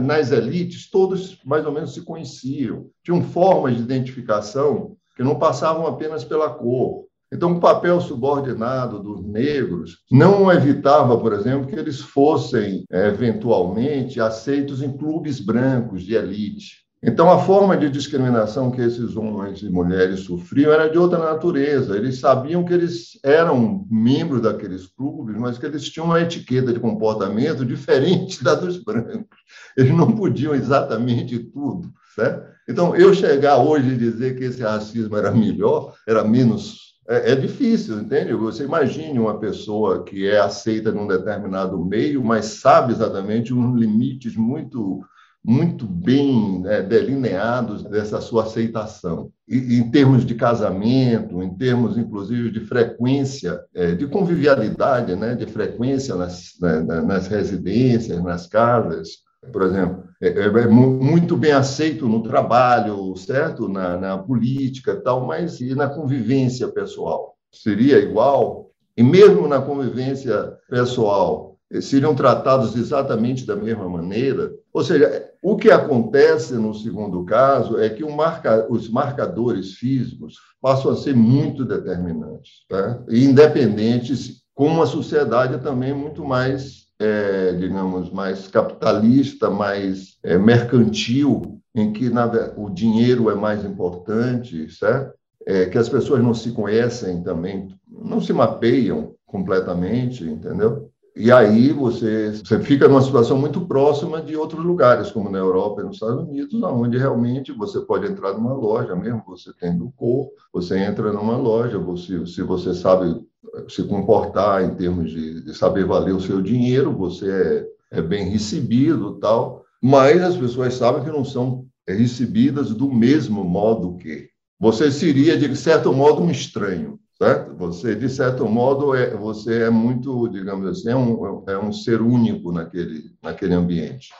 nas 0.00 0.30
elites, 0.30 0.90
todos 0.90 1.40
mais 1.44 1.64
ou 1.64 1.72
menos 1.72 1.94
se 1.94 2.02
conheciam. 2.02 2.86
Tinham 3.02 3.22
formas 3.22 3.76
de 3.76 3.82
identificação 3.82 4.96
que 5.16 5.22
não 5.22 5.38
passavam 5.38 5.86
apenas 5.86 6.22
pela 6.22 6.50
cor. 6.50 7.06
Então, 7.32 7.52
o 7.52 7.60
papel 7.60 8.00
subordinado 8.00 9.02
dos 9.02 9.24
negros 9.24 9.98
não 10.10 10.52
evitava, 10.52 11.18
por 11.18 11.32
exemplo, 11.32 11.66
que 11.66 11.74
eles 11.74 12.00
fossem, 12.00 12.84
eventualmente, 12.90 14.20
aceitos 14.20 14.80
em 14.80 14.96
clubes 14.96 15.40
brancos 15.40 16.04
de 16.04 16.14
elite. 16.14 16.85
Então, 17.08 17.30
a 17.30 17.38
forma 17.38 17.76
de 17.76 17.88
discriminação 17.88 18.72
que 18.72 18.80
esses 18.80 19.16
homens 19.16 19.62
e 19.62 19.70
mulheres 19.70 20.20
sofriam 20.24 20.72
era 20.72 20.90
de 20.90 20.98
outra 20.98 21.20
natureza. 21.20 21.96
Eles 21.96 22.18
sabiam 22.18 22.64
que 22.64 22.74
eles 22.74 23.16
eram 23.22 23.86
membros 23.88 24.42
daqueles 24.42 24.88
clubes, 24.88 25.36
mas 25.36 25.56
que 25.56 25.64
eles 25.66 25.88
tinham 25.88 26.06
uma 26.06 26.20
etiqueta 26.20 26.72
de 26.72 26.80
comportamento 26.80 27.62
diferente 27.64 28.42
da 28.42 28.56
dos 28.56 28.82
brancos. 28.82 29.38
Eles 29.76 29.94
não 29.96 30.10
podiam 30.10 30.52
exatamente 30.52 31.38
tudo, 31.38 31.92
certo? 32.16 32.44
Então, 32.68 32.96
eu 32.96 33.14
chegar 33.14 33.58
hoje 33.58 33.90
e 33.90 33.96
dizer 33.96 34.36
que 34.36 34.42
esse 34.42 34.60
racismo 34.62 35.16
era 35.16 35.30
melhor, 35.30 35.94
era 36.08 36.24
menos 36.24 36.96
é, 37.08 37.30
é, 37.30 37.36
difícil, 37.36 38.00
entende? 38.00 38.34
Você 38.34 38.64
imagine 38.64 39.16
uma 39.20 39.38
pessoa 39.38 40.02
que 40.02 40.26
é 40.26 40.40
aceita 40.40 40.90
num 40.90 41.06
determinado 41.06 41.78
meio, 41.78 42.24
mas 42.24 42.46
sabe 42.46 42.92
exatamente 42.92 43.54
uns 43.54 43.78
limites 43.78 44.34
muito 44.34 45.04
muito 45.46 45.86
bem 45.86 46.60
né, 46.60 46.82
delineados 46.82 47.84
dessa 47.84 48.20
sua 48.20 48.42
aceitação. 48.42 49.30
E, 49.48 49.78
em 49.78 49.88
termos 49.92 50.26
de 50.26 50.34
casamento, 50.34 51.40
em 51.40 51.56
termos, 51.56 51.96
inclusive, 51.96 52.50
de 52.50 52.60
frequência, 52.60 53.62
é, 53.72 53.92
de 53.92 54.08
convivialidade, 54.08 55.14
né, 55.14 55.36
de 55.36 55.46
frequência 55.46 56.16
nas, 56.16 56.54
né, 56.60 56.80
nas 56.80 57.28
residências, 57.28 58.20
nas 58.24 58.48
casas, 58.48 59.24
por 59.52 59.62
exemplo, 59.62 60.02
é, 60.20 60.28
é, 60.30 60.46
é 60.46 60.66
muito 60.66 61.36
bem 61.36 61.52
aceito 61.52 62.08
no 62.08 62.24
trabalho, 62.24 63.14
certo? 63.16 63.68
Na, 63.68 63.96
na 63.96 64.18
política 64.18 64.94
e 64.94 65.00
tal, 65.00 65.24
mas 65.24 65.60
e 65.60 65.76
na 65.76 65.88
convivência 65.88 66.66
pessoal? 66.66 67.36
Seria 67.52 67.98
igual? 67.98 68.70
E 68.96 69.02
mesmo 69.04 69.46
na 69.46 69.60
convivência 69.60 70.54
pessoal, 70.68 71.55
seriam 71.80 72.14
tratados 72.14 72.76
exatamente 72.76 73.46
da 73.46 73.56
mesma 73.56 73.88
maneira? 73.88 74.52
Ou 74.72 74.84
seja, 74.84 75.30
o 75.42 75.56
que 75.56 75.70
acontece 75.70 76.54
no 76.54 76.74
segundo 76.74 77.24
caso 77.24 77.78
é 77.78 77.88
que 77.88 78.04
marca, 78.04 78.66
os 78.70 78.88
marcadores 78.88 79.74
físicos 79.74 80.36
passam 80.60 80.92
a 80.92 80.96
ser 80.96 81.14
muito 81.14 81.64
determinantes, 81.64 82.64
tá? 82.68 83.02
independentes, 83.08 84.42
com 84.54 84.66
uma 84.66 84.86
sociedade 84.86 85.62
também 85.62 85.92
muito 85.92 86.24
mais, 86.24 86.86
é, 86.98 87.52
digamos, 87.52 88.10
mais 88.10 88.48
capitalista, 88.48 89.50
mais 89.50 90.16
é, 90.22 90.38
mercantil, 90.38 91.60
em 91.74 91.92
que 91.92 92.08
na, 92.08 92.26
o 92.56 92.70
dinheiro 92.70 93.28
é 93.28 93.34
mais 93.34 93.64
importante, 93.64 94.70
certo? 94.70 95.14
É, 95.46 95.66
que 95.66 95.78
as 95.78 95.88
pessoas 95.88 96.20
não 96.22 96.34
se 96.34 96.50
conhecem 96.50 97.22
também, 97.22 97.68
não 97.86 98.20
se 98.20 98.32
mapeiam 98.32 99.14
completamente, 99.26 100.24
entendeu? 100.24 100.90
E 101.18 101.32
aí 101.32 101.72
você, 101.72 102.30
você 102.32 102.60
fica 102.60 102.86
numa 102.86 103.00
situação 103.00 103.38
muito 103.38 103.62
próxima 103.62 104.20
de 104.20 104.36
outros 104.36 104.62
lugares, 104.62 105.10
como 105.10 105.30
na 105.30 105.38
Europa 105.38 105.80
e 105.80 105.84
nos 105.84 105.94
Estados 105.94 106.28
Unidos, 106.28 106.62
onde 106.62 106.98
realmente 106.98 107.52
você 107.52 107.80
pode 107.80 108.06
entrar 108.06 108.34
numa 108.34 108.52
loja, 108.52 108.94
mesmo 108.94 109.22
você 109.26 109.50
tendo 109.58 109.90
cor, 109.96 110.28
você 110.52 110.78
entra 110.78 111.10
numa 111.14 111.38
loja, 111.38 111.78
você, 111.78 112.26
se 112.26 112.42
você 112.42 112.74
sabe 112.74 113.18
se 113.66 113.82
comportar 113.84 114.62
em 114.62 114.74
termos 114.74 115.10
de, 115.10 115.40
de 115.42 115.54
saber 115.54 115.86
valer 115.86 116.14
o 116.14 116.20
seu 116.20 116.42
dinheiro, 116.42 116.92
você 116.92 117.66
é, 117.90 117.98
é 117.98 118.02
bem 118.02 118.28
recebido 118.28 119.18
tal, 119.18 119.64
mas 119.82 120.20
as 120.20 120.36
pessoas 120.36 120.74
sabem 120.74 121.02
que 121.02 121.10
não 121.10 121.24
são 121.24 121.64
recebidas 121.88 122.74
do 122.74 122.92
mesmo 122.92 123.42
modo 123.42 123.96
que. 123.96 124.28
Você 124.58 124.90
seria, 124.90 125.36
de 125.36 125.54
certo 125.56 125.92
modo, 125.92 126.22
um 126.22 126.30
estranho 126.30 126.98
certo? 127.18 127.54
Você, 127.56 127.94
de 127.94 128.08
certo 128.08 128.46
modo, 128.46 128.94
é, 128.94 129.14
você 129.16 129.62
é 129.62 129.70
muito, 129.70 130.28
digamos 130.28 130.66
assim, 130.68 130.90
é 130.90 130.96
um, 130.96 131.44
é 131.48 131.58
um 131.58 131.72
ser 131.72 132.00
único 132.00 132.52
naquele, 132.52 133.14
naquele 133.22 133.54
ambiente. 133.54 134.10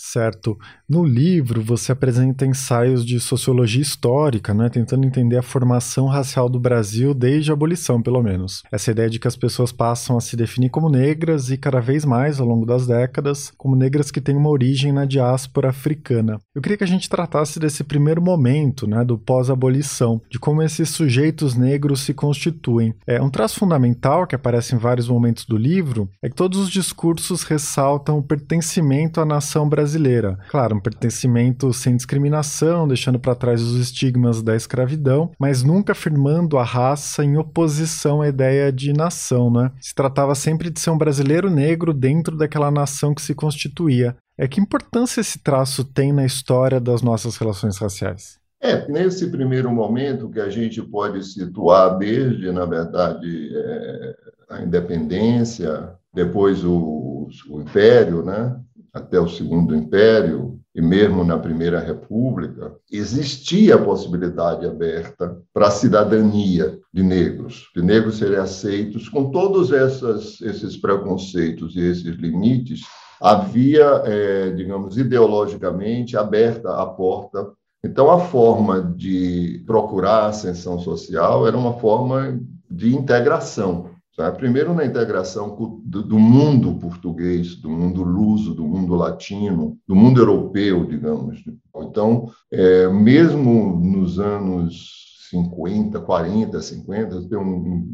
Certo. 0.00 0.56
No 0.88 1.04
livro, 1.04 1.60
você 1.60 1.90
apresenta 1.90 2.46
ensaios 2.46 3.04
de 3.04 3.18
sociologia 3.18 3.82
histórica, 3.82 4.54
né, 4.54 4.68
tentando 4.68 5.04
entender 5.04 5.36
a 5.36 5.42
formação 5.42 6.06
racial 6.06 6.48
do 6.48 6.60
Brasil 6.60 7.12
desde 7.12 7.50
a 7.50 7.54
abolição, 7.54 8.00
pelo 8.00 8.22
menos. 8.22 8.62
Essa 8.70 8.92
ideia 8.92 9.10
de 9.10 9.18
que 9.18 9.26
as 9.26 9.34
pessoas 9.34 9.72
passam 9.72 10.16
a 10.16 10.20
se 10.20 10.36
definir 10.36 10.70
como 10.70 10.88
negras 10.88 11.50
e, 11.50 11.56
cada 11.56 11.80
vez 11.80 12.04
mais, 12.04 12.38
ao 12.38 12.46
longo 12.46 12.64
das 12.64 12.86
décadas, 12.86 13.52
como 13.58 13.74
negras 13.74 14.12
que 14.12 14.20
têm 14.20 14.36
uma 14.36 14.50
origem 14.50 14.92
na 14.92 15.04
diáspora 15.04 15.70
africana. 15.70 16.38
Eu 16.54 16.62
queria 16.62 16.78
que 16.78 16.84
a 16.84 16.88
gente 16.88 17.08
tratasse 17.08 17.58
desse 17.58 17.82
primeiro 17.82 18.22
momento, 18.22 18.86
né, 18.86 19.04
do 19.04 19.18
pós-abolição, 19.18 20.22
de 20.30 20.38
como 20.38 20.62
esses 20.62 20.90
sujeitos 20.90 21.56
negros 21.56 22.02
se 22.02 22.14
constituem. 22.14 22.94
É 23.04 23.20
um 23.20 23.28
traço 23.28 23.58
fundamental 23.58 24.28
que 24.28 24.36
aparece 24.36 24.76
em 24.76 24.78
vários 24.78 25.08
momentos 25.08 25.44
do 25.44 25.56
livro 25.56 26.08
é 26.22 26.28
que 26.28 26.36
todos 26.36 26.60
os 26.60 26.70
discursos 26.70 27.42
ressaltam 27.42 28.16
o 28.16 28.22
pertencimento 28.22 29.20
à 29.20 29.24
nação 29.24 29.68
brasileira 29.68 29.87
brasileira. 29.88 30.38
Claro, 30.50 30.76
um 30.76 30.80
pertencimento 30.80 31.72
sem 31.72 31.96
discriminação, 31.96 32.86
deixando 32.86 33.18
para 33.18 33.34
trás 33.34 33.62
os 33.62 33.80
estigmas 33.80 34.42
da 34.42 34.54
escravidão, 34.54 35.30
mas 35.38 35.62
nunca 35.62 35.92
afirmando 35.92 36.58
a 36.58 36.64
raça 36.64 37.24
em 37.24 37.38
oposição 37.38 38.20
à 38.20 38.28
ideia 38.28 38.70
de 38.70 38.92
nação, 38.92 39.50
né? 39.50 39.72
Se 39.80 39.94
tratava 39.94 40.34
sempre 40.34 40.70
de 40.70 40.78
ser 40.78 40.90
um 40.90 40.98
brasileiro 40.98 41.48
negro 41.48 41.94
dentro 41.94 42.36
daquela 42.36 42.70
nação 42.70 43.14
que 43.14 43.22
se 43.22 43.34
constituía. 43.34 44.14
É 44.36 44.46
que 44.46 44.60
importância 44.60 45.20
esse 45.20 45.42
traço 45.42 45.84
tem 45.84 46.12
na 46.12 46.24
história 46.24 46.78
das 46.78 47.02
nossas 47.02 47.36
relações 47.36 47.78
raciais? 47.78 48.38
É, 48.60 48.88
nesse 48.88 49.30
primeiro 49.30 49.70
momento 49.70 50.28
que 50.28 50.40
a 50.40 50.50
gente 50.50 50.82
pode 50.82 51.24
situar 51.24 51.96
desde, 51.96 52.50
na 52.50 52.64
verdade, 52.64 53.50
é, 53.54 54.14
a 54.50 54.62
independência, 54.62 55.92
depois 56.12 56.64
o, 56.64 57.28
o 57.50 57.60
Império, 57.60 58.24
né? 58.24 58.58
Até 58.98 59.18
o 59.18 59.28
Segundo 59.28 59.74
Império 59.74 60.58
e 60.74 60.80
mesmo 60.80 61.24
na 61.24 61.38
Primeira 61.38 61.80
República, 61.80 62.72
existia 62.92 63.74
a 63.74 63.82
possibilidade 63.82 64.64
aberta 64.64 65.36
para 65.52 65.68
a 65.68 65.72
cidadania 65.72 66.78
de 66.92 67.02
negros, 67.02 67.68
de 67.74 67.82
negros 67.82 68.18
serem 68.18 68.38
aceitos 68.38 69.08
com 69.08 69.30
todos 69.30 69.72
essas, 69.72 70.40
esses 70.40 70.76
preconceitos 70.76 71.74
e 71.74 71.80
esses 71.80 72.14
limites. 72.16 72.82
Havia, 73.20 74.02
é, 74.04 74.50
digamos, 74.50 74.96
ideologicamente 74.96 76.16
aberta 76.16 76.80
a 76.80 76.86
porta. 76.86 77.50
Então, 77.84 78.08
a 78.08 78.20
forma 78.20 78.80
de 78.96 79.64
procurar 79.66 80.26
ascensão 80.26 80.78
social 80.78 81.46
era 81.46 81.56
uma 81.56 81.74
forma 81.74 82.40
de 82.70 82.94
integração 82.94 83.97
Tá? 84.18 84.32
Primeiro, 84.32 84.74
na 84.74 84.84
integração 84.84 85.56
do 85.84 86.18
mundo 86.18 86.74
português, 86.80 87.54
do 87.54 87.70
mundo 87.70 88.02
luso, 88.02 88.52
do 88.52 88.64
mundo 88.64 88.96
latino, 88.96 89.78
do 89.86 89.94
mundo 89.94 90.20
europeu, 90.20 90.84
digamos. 90.84 91.44
Então, 91.76 92.28
é, 92.50 92.88
mesmo 92.88 93.78
nos 93.78 94.18
anos 94.18 95.28
50, 95.30 96.00
40, 96.00 96.60
50, 96.60 97.28
tem 97.28 97.38
um, 97.38 97.88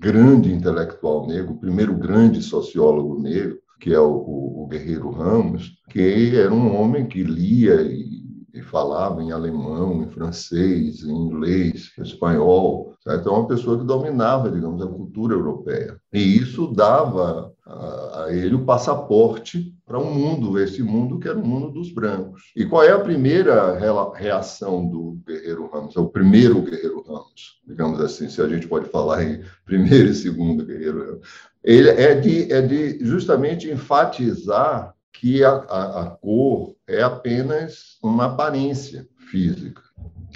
grande 0.00 0.52
intelectual 0.52 1.28
negro, 1.28 1.52
o 1.52 1.60
primeiro 1.60 1.94
grande 1.94 2.42
sociólogo 2.42 3.22
negro, 3.22 3.60
que 3.80 3.94
é 3.94 4.00
o, 4.00 4.10
o, 4.10 4.64
o 4.64 4.66
Guerreiro 4.66 5.10
Ramos, 5.10 5.78
que 5.88 6.34
era 6.34 6.52
um 6.52 6.76
homem 6.76 7.06
que 7.06 7.22
lia 7.22 7.80
e 7.82 8.20
e 8.52 8.62
falava 8.62 9.22
em 9.22 9.32
alemão, 9.32 10.02
em 10.02 10.08
francês, 10.08 11.02
em 11.04 11.14
inglês, 11.14 11.92
em 11.98 12.02
espanhol. 12.02 12.89
Então, 13.06 13.34
uma 13.34 13.48
pessoa 13.48 13.78
que 13.78 13.84
dominava, 13.84 14.50
digamos, 14.50 14.82
a 14.82 14.86
cultura 14.86 15.34
europeia. 15.34 15.98
E 16.12 16.20
isso 16.20 16.66
dava 16.66 17.52
a, 17.66 18.24
a 18.24 18.34
ele 18.34 18.54
o 18.54 18.64
passaporte 18.64 19.74
para 19.86 19.98
um 19.98 20.12
mundo, 20.12 20.58
esse 20.58 20.82
mundo 20.82 21.18
que 21.18 21.28
era 21.28 21.38
o 21.38 21.46
mundo 21.46 21.70
dos 21.70 21.92
brancos. 21.92 22.52
E 22.54 22.66
qual 22.66 22.84
é 22.84 22.92
a 22.92 23.00
primeira 23.00 23.78
reação 24.14 24.86
do 24.86 25.18
Guerreiro 25.26 25.70
Ramos? 25.72 25.96
É 25.96 26.00
o 26.00 26.08
primeiro 26.08 26.60
Guerreiro 26.60 27.02
Ramos, 27.02 27.60
digamos 27.66 28.00
assim, 28.00 28.28
se 28.28 28.42
a 28.42 28.48
gente 28.48 28.68
pode 28.68 28.88
falar 28.90 29.24
em 29.24 29.42
primeiro 29.64 30.10
e 30.10 30.14
segundo 30.14 30.64
Guerreiro 30.64 31.06
Ramos. 31.06 31.28
Ele 31.64 31.88
é 31.88 32.14
de, 32.14 32.52
é 32.52 32.60
de 32.60 33.04
justamente 33.04 33.70
enfatizar 33.70 34.94
que 35.12 35.44
a, 35.44 35.50
a, 35.50 36.02
a 36.02 36.10
cor 36.10 36.74
é 36.86 37.02
apenas 37.02 37.98
uma 38.02 38.26
aparência 38.26 39.06
física, 39.30 39.82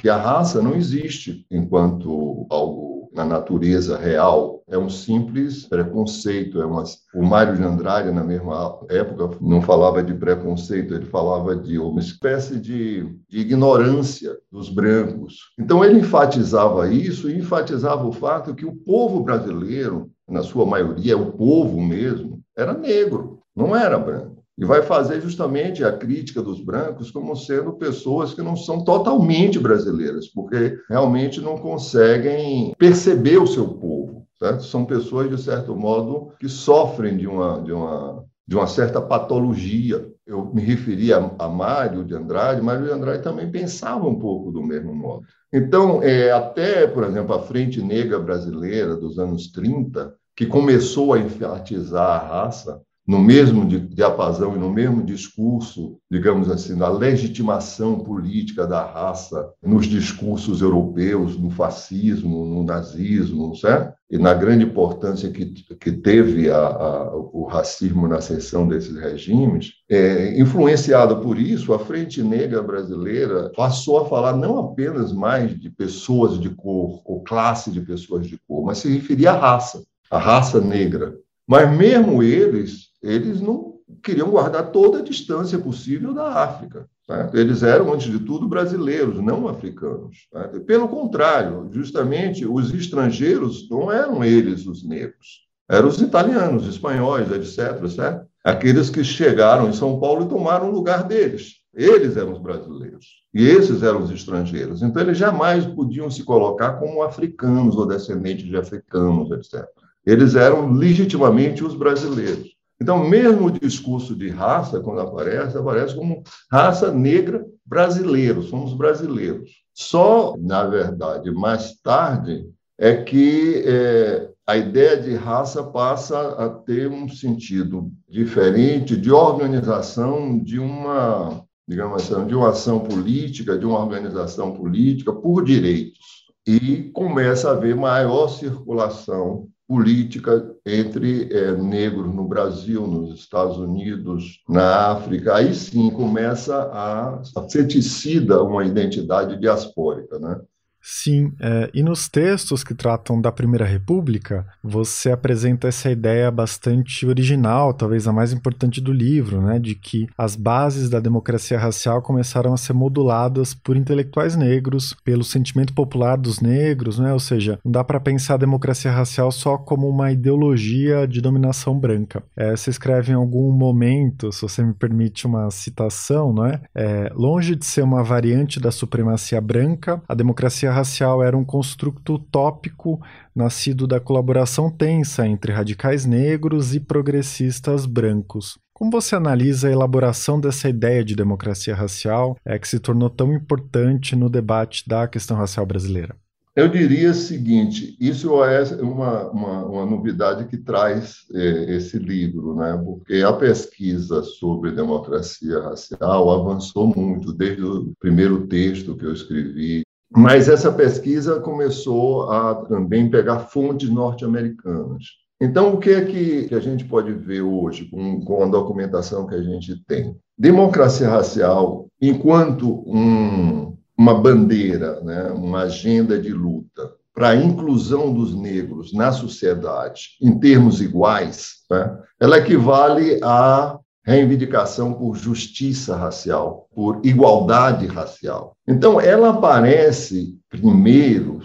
que 0.04 0.10
a 0.10 0.18
raça 0.18 0.60
não 0.60 0.74
existe 0.74 1.46
enquanto 1.50 2.46
algo 2.50 3.08
na 3.14 3.24
natureza 3.24 3.96
real, 3.96 4.62
é 4.68 4.76
um 4.76 4.90
simples 4.90 5.64
preconceito. 5.64 6.60
É 6.60 6.66
uma... 6.66 6.84
O 7.14 7.24
Mário 7.24 7.56
de 7.56 7.62
Andrade, 7.62 8.12
na 8.12 8.22
mesma 8.22 8.80
época, 8.90 9.38
não 9.40 9.62
falava 9.62 10.02
de 10.02 10.12
preconceito, 10.12 10.92
ele 10.92 11.06
falava 11.06 11.56
de 11.56 11.78
uma 11.78 12.00
espécie 12.00 12.60
de, 12.60 13.16
de 13.26 13.38
ignorância 13.38 14.36
dos 14.52 14.68
brancos. 14.68 15.38
Então, 15.58 15.82
ele 15.82 16.00
enfatizava 16.00 16.86
isso 16.92 17.30
e 17.30 17.38
enfatizava 17.38 18.06
o 18.06 18.12
fato 18.12 18.54
que 18.54 18.66
o 18.66 18.76
povo 18.76 19.22
brasileiro, 19.22 20.10
na 20.28 20.42
sua 20.42 20.66
maioria, 20.66 21.16
o 21.16 21.32
povo 21.32 21.80
mesmo, 21.80 22.42
era 22.54 22.74
negro, 22.74 23.38
não 23.56 23.74
era 23.74 23.98
branco 23.98 24.33
e 24.56 24.64
vai 24.64 24.82
fazer 24.82 25.20
justamente 25.20 25.84
a 25.84 25.92
crítica 25.92 26.40
dos 26.40 26.60
brancos 26.60 27.10
como 27.10 27.34
sendo 27.34 27.72
pessoas 27.72 28.32
que 28.32 28.42
não 28.42 28.56
são 28.56 28.84
totalmente 28.84 29.58
brasileiras, 29.58 30.28
porque 30.28 30.78
realmente 30.88 31.40
não 31.40 31.58
conseguem 31.58 32.72
perceber 32.78 33.38
o 33.38 33.46
seu 33.46 33.66
povo. 33.66 34.24
Certo? 34.38 34.64
São 34.64 34.84
pessoas, 34.84 35.30
de 35.30 35.40
certo 35.40 35.74
modo, 35.74 36.32
que 36.38 36.48
sofrem 36.48 37.16
de 37.16 37.26
uma, 37.26 37.62
de 37.62 37.72
uma, 37.72 38.24
de 38.46 38.56
uma 38.56 38.66
certa 38.66 39.00
patologia. 39.00 40.06
Eu 40.26 40.52
me 40.52 40.60
referi 40.60 41.12
a, 41.12 41.30
a 41.38 41.48
Mário 41.48 42.04
de 42.04 42.14
Andrade, 42.14 42.60
Mário 42.60 42.84
de 42.84 42.92
Andrade 42.92 43.22
também 43.22 43.50
pensava 43.50 44.06
um 44.06 44.18
pouco 44.18 44.50
do 44.50 44.62
mesmo 44.62 44.94
modo. 44.94 45.24
Então, 45.52 46.02
é, 46.02 46.32
até, 46.32 46.86
por 46.86 47.04
exemplo, 47.04 47.34
a 47.34 47.42
Frente 47.42 47.80
Negra 47.80 48.18
Brasileira 48.18 48.96
dos 48.96 49.18
anos 49.18 49.52
30, 49.52 50.14
que 50.36 50.46
começou 50.46 51.12
a 51.12 51.18
enfatizar 51.18 52.10
a 52.10 52.26
raça, 52.26 52.82
no 53.06 53.18
mesmo 53.18 53.66
diapasão 53.66 54.56
e 54.56 54.58
no 54.58 54.70
mesmo 54.70 55.02
discurso, 55.02 55.98
digamos 56.10 56.50
assim, 56.50 56.76
da 56.76 56.88
legitimação 56.88 58.00
política 58.00 58.66
da 58.66 58.84
raça 58.84 59.50
nos 59.62 59.86
discursos 59.86 60.62
europeus, 60.62 61.38
no 61.38 61.50
fascismo, 61.50 62.46
no 62.46 62.64
nazismo, 62.64 63.54
certo? 63.56 63.94
e 64.10 64.18
na 64.18 64.32
grande 64.32 64.64
importância 64.64 65.30
que, 65.30 65.46
que 65.46 65.90
teve 65.90 66.48
a, 66.48 66.56
a, 66.56 67.16
o 67.16 67.46
racismo 67.50 68.06
na 68.06 68.18
ascensão 68.18 68.66
desses 68.68 68.96
regimes, 68.96 69.72
é, 69.90 70.40
influenciada 70.40 71.16
por 71.16 71.38
isso, 71.38 71.74
a 71.74 71.80
Frente 71.80 72.22
Negra 72.22 72.62
Brasileira 72.62 73.50
passou 73.56 73.98
a 73.98 74.06
falar 74.06 74.36
não 74.36 74.58
apenas 74.58 75.12
mais 75.12 75.58
de 75.58 75.68
pessoas 75.68 76.38
de 76.38 76.48
cor 76.50 77.02
ou 77.04 77.24
classe 77.24 77.70
de 77.70 77.80
pessoas 77.80 78.26
de 78.26 78.38
cor, 78.46 78.64
mas 78.64 78.78
se 78.78 78.88
referia 78.88 79.32
à 79.32 79.36
raça, 79.36 79.82
à 80.10 80.18
raça 80.18 80.60
negra. 80.60 81.16
Mas 81.46 81.76
mesmo 81.76 82.22
eles 82.22 82.93
eles 83.04 83.40
não 83.40 83.74
queriam 84.02 84.30
guardar 84.30 84.72
toda 84.72 84.98
a 84.98 85.02
distância 85.02 85.58
possível 85.58 86.14
da 86.14 86.42
África. 86.42 86.88
Eles 87.34 87.62
eram, 87.62 87.92
antes 87.92 88.10
de 88.10 88.18
tudo, 88.18 88.48
brasileiros, 88.48 89.20
não 89.20 89.46
africanos. 89.46 90.26
Pelo 90.66 90.88
contrário, 90.88 91.68
justamente 91.70 92.46
os 92.46 92.72
estrangeiros 92.72 93.68
não 93.68 93.92
eram 93.92 94.24
eles 94.24 94.66
os 94.66 94.82
negros, 94.82 95.44
eram 95.68 95.88
os 95.88 96.00
italianos, 96.00 96.66
espanhóis, 96.66 97.30
etc. 97.30 97.86
Certo? 97.88 98.26
Aqueles 98.42 98.88
que 98.88 99.04
chegaram 99.04 99.68
em 99.68 99.74
São 99.74 100.00
Paulo 100.00 100.24
e 100.24 100.28
tomaram 100.28 100.70
o 100.70 100.74
lugar 100.74 101.04
deles. 101.04 101.62
Eles 101.74 102.16
eram 102.16 102.32
os 102.32 102.38
brasileiros 102.38 103.06
e 103.34 103.44
esses 103.44 103.82
eram 103.82 104.02
os 104.02 104.10
estrangeiros. 104.10 104.80
Então, 104.80 105.02
eles 105.02 105.18
jamais 105.18 105.66
podiam 105.66 106.10
se 106.10 106.22
colocar 106.22 106.74
como 106.74 107.02
africanos 107.02 107.76
ou 107.76 107.86
descendentes 107.86 108.46
de 108.46 108.56
africanos, 108.56 109.30
etc. 109.32 109.66
Eles 110.06 110.36
eram 110.36 110.72
legitimamente 110.72 111.64
os 111.64 111.74
brasileiros. 111.74 112.53
Então, 112.80 113.08
mesmo 113.08 113.46
o 113.46 113.50
discurso 113.50 114.14
de 114.14 114.28
raça, 114.28 114.80
quando 114.80 115.00
aparece, 115.00 115.56
aparece 115.56 115.94
como 115.94 116.22
raça 116.50 116.92
negra 116.92 117.46
brasileiro, 117.64 118.42
somos 118.42 118.74
brasileiros. 118.74 119.50
Só, 119.72 120.36
na 120.38 120.64
verdade, 120.64 121.30
mais 121.30 121.74
tarde 121.80 122.48
é 122.78 122.96
que 122.96 123.62
é, 123.66 124.28
a 124.46 124.56
ideia 124.56 124.96
de 125.00 125.14
raça 125.14 125.62
passa 125.62 126.18
a 126.32 126.48
ter 126.48 126.88
um 126.88 127.08
sentido 127.08 127.90
diferente 128.08 128.96
de 128.96 129.10
organização 129.10 130.38
de 130.38 130.58
uma, 130.58 131.44
digamos 131.66 132.02
assim, 132.02 132.26
de 132.26 132.34
uma 132.34 132.50
ação 132.50 132.80
política, 132.80 133.56
de 133.56 133.64
uma 133.64 133.78
organização 133.78 134.52
política 134.52 135.12
por 135.12 135.44
direitos. 135.44 136.24
E 136.46 136.90
começa 136.92 137.48
a 137.48 137.52
haver 137.52 137.74
maior 137.74 138.28
circulação 138.28 139.48
política 139.66 140.53
entre 140.66 141.28
é, 141.30 141.52
negros 141.52 142.14
no 142.14 142.26
Brasil, 142.26 142.86
nos 142.86 143.20
Estados 143.20 143.58
Unidos, 143.58 144.42
na 144.48 144.92
África. 144.92 145.36
Aí 145.36 145.54
sim 145.54 145.90
começa 145.90 146.56
a, 146.56 147.22
a 147.36 147.40
tecida 147.42 148.42
uma 148.42 148.64
identidade 148.64 149.38
diaspórica, 149.38 150.18
né? 150.18 150.40
Sim, 150.86 151.32
é, 151.40 151.70
e 151.72 151.82
nos 151.82 152.10
textos 152.10 152.62
que 152.62 152.74
tratam 152.74 153.18
da 153.18 153.32
Primeira 153.32 153.64
República, 153.64 154.46
você 154.62 155.10
apresenta 155.10 155.66
essa 155.66 155.90
ideia 155.90 156.30
bastante 156.30 157.06
original, 157.06 157.72
talvez 157.72 158.06
a 158.06 158.12
mais 158.12 158.34
importante 158.34 158.82
do 158.82 158.92
livro, 158.92 159.40
né, 159.40 159.58
de 159.58 159.74
que 159.74 160.06
as 160.16 160.36
bases 160.36 160.90
da 160.90 161.00
democracia 161.00 161.58
racial 161.58 162.02
começaram 162.02 162.52
a 162.52 162.58
ser 162.58 162.74
moduladas 162.74 163.54
por 163.54 163.78
intelectuais 163.78 164.36
negros, 164.36 164.94
pelo 165.02 165.24
sentimento 165.24 165.72
popular 165.72 166.18
dos 166.18 166.40
negros, 166.40 166.98
né, 166.98 167.14
ou 167.14 167.20
seja, 167.20 167.58
não 167.64 167.72
dá 167.72 167.82
para 167.82 167.98
pensar 167.98 168.34
a 168.34 168.38
democracia 168.38 168.92
racial 168.92 169.32
só 169.32 169.56
como 169.56 169.88
uma 169.88 170.12
ideologia 170.12 171.08
de 171.08 171.22
dominação 171.22 171.78
branca. 171.78 172.22
É, 172.36 172.54
você 172.54 172.68
escreve 172.68 173.10
em 173.10 173.16
algum 173.16 173.50
momento, 173.52 174.30
se 174.30 174.42
você 174.42 174.62
me 174.62 174.74
permite 174.74 175.26
uma 175.26 175.50
citação, 175.50 176.30
não 176.30 176.44
é? 176.44 176.60
é 176.74 177.10
longe 177.14 177.54
de 177.54 177.64
ser 177.64 177.80
uma 177.80 178.04
variante 178.04 178.60
da 178.60 178.70
supremacia 178.70 179.40
branca, 179.40 180.02
a 180.06 180.14
democracia 180.14 180.73
racial 180.74 181.22
era 181.22 181.36
um 181.36 181.44
construto 181.44 182.14
utópico 182.14 183.00
nascido 183.34 183.86
da 183.86 183.98
colaboração 183.98 184.70
tensa 184.70 185.26
entre 185.26 185.52
radicais 185.52 186.04
negros 186.04 186.74
e 186.74 186.80
progressistas 186.80 187.86
brancos. 187.86 188.58
Como 188.74 188.90
você 188.90 189.14
analisa 189.14 189.68
a 189.68 189.72
elaboração 189.72 190.40
dessa 190.40 190.68
ideia 190.68 191.04
de 191.04 191.14
democracia 191.14 191.74
racial 191.74 192.36
é, 192.44 192.58
que 192.58 192.66
se 192.66 192.80
tornou 192.80 193.08
tão 193.08 193.32
importante 193.32 194.16
no 194.16 194.28
debate 194.28 194.86
da 194.88 195.06
questão 195.06 195.36
racial 195.36 195.64
brasileira? 195.64 196.16
Eu 196.56 196.68
diria 196.68 197.10
o 197.10 197.14
seguinte: 197.14 197.96
isso 198.00 198.42
é 198.44 198.62
uma, 198.80 199.30
uma, 199.30 199.66
uma 199.66 199.86
novidade 199.86 200.46
que 200.46 200.56
traz 200.56 201.24
é, 201.34 201.74
esse 201.76 201.98
livro, 201.98 202.54
né? 202.54 202.80
porque 202.84 203.22
a 203.22 203.32
pesquisa 203.32 204.22
sobre 204.22 204.70
democracia 204.70 205.60
racial 205.60 206.30
avançou 206.30 206.86
muito 206.86 207.32
desde 207.32 207.64
o 207.64 207.92
primeiro 207.98 208.46
texto 208.46 208.96
que 208.96 209.04
eu 209.04 209.12
escrevi 209.12 209.82
mas 210.16 210.48
essa 210.48 210.70
pesquisa 210.70 211.40
começou 211.40 212.30
a 212.30 212.54
também 212.66 213.10
pegar 213.10 213.40
fontes 213.40 213.88
norte-americanas. 213.88 215.04
Então, 215.40 215.74
o 215.74 215.78
que 215.78 215.90
é 215.90 216.04
que, 216.04 216.44
que, 216.44 216.54
a 216.54 216.60
gente 216.60 216.84
pode 216.84 217.12
ver 217.12 217.42
hoje 217.42 217.86
com, 217.90 218.20
com 218.24 218.44
a 218.44 218.46
documentação 218.46 219.26
que 219.26 219.34
a 219.34 219.42
gente 219.42 219.76
tem? 219.86 220.16
Democracia 220.38 221.08
racial, 221.08 221.88
enquanto 222.00 222.84
um, 222.86 223.76
uma 223.98 224.14
bandeira, 224.14 225.00
né, 225.00 225.32
uma 225.32 225.62
agenda 225.62 226.18
de 226.18 226.32
luta 226.32 226.92
para 227.12 227.30
a 227.30 227.36
inclusão 227.36 228.12
dos 228.12 228.34
negros 228.34 228.92
na 228.92 229.12
sociedade 229.12 230.10
em 230.20 230.38
termos 230.38 230.80
iguais, 230.80 231.56
né, 231.70 231.98
ela 232.20 232.38
equivale 232.38 233.20
a 233.22 233.78
reivindicação 234.04 234.92
por 234.92 235.16
justiça 235.16 235.96
racial, 235.96 236.68
por 236.74 237.00
igualdade 237.04 237.86
racial. 237.86 238.54
Então, 238.68 239.00
ela 239.00 239.30
aparece 239.30 240.38
primeiro, 240.50 241.40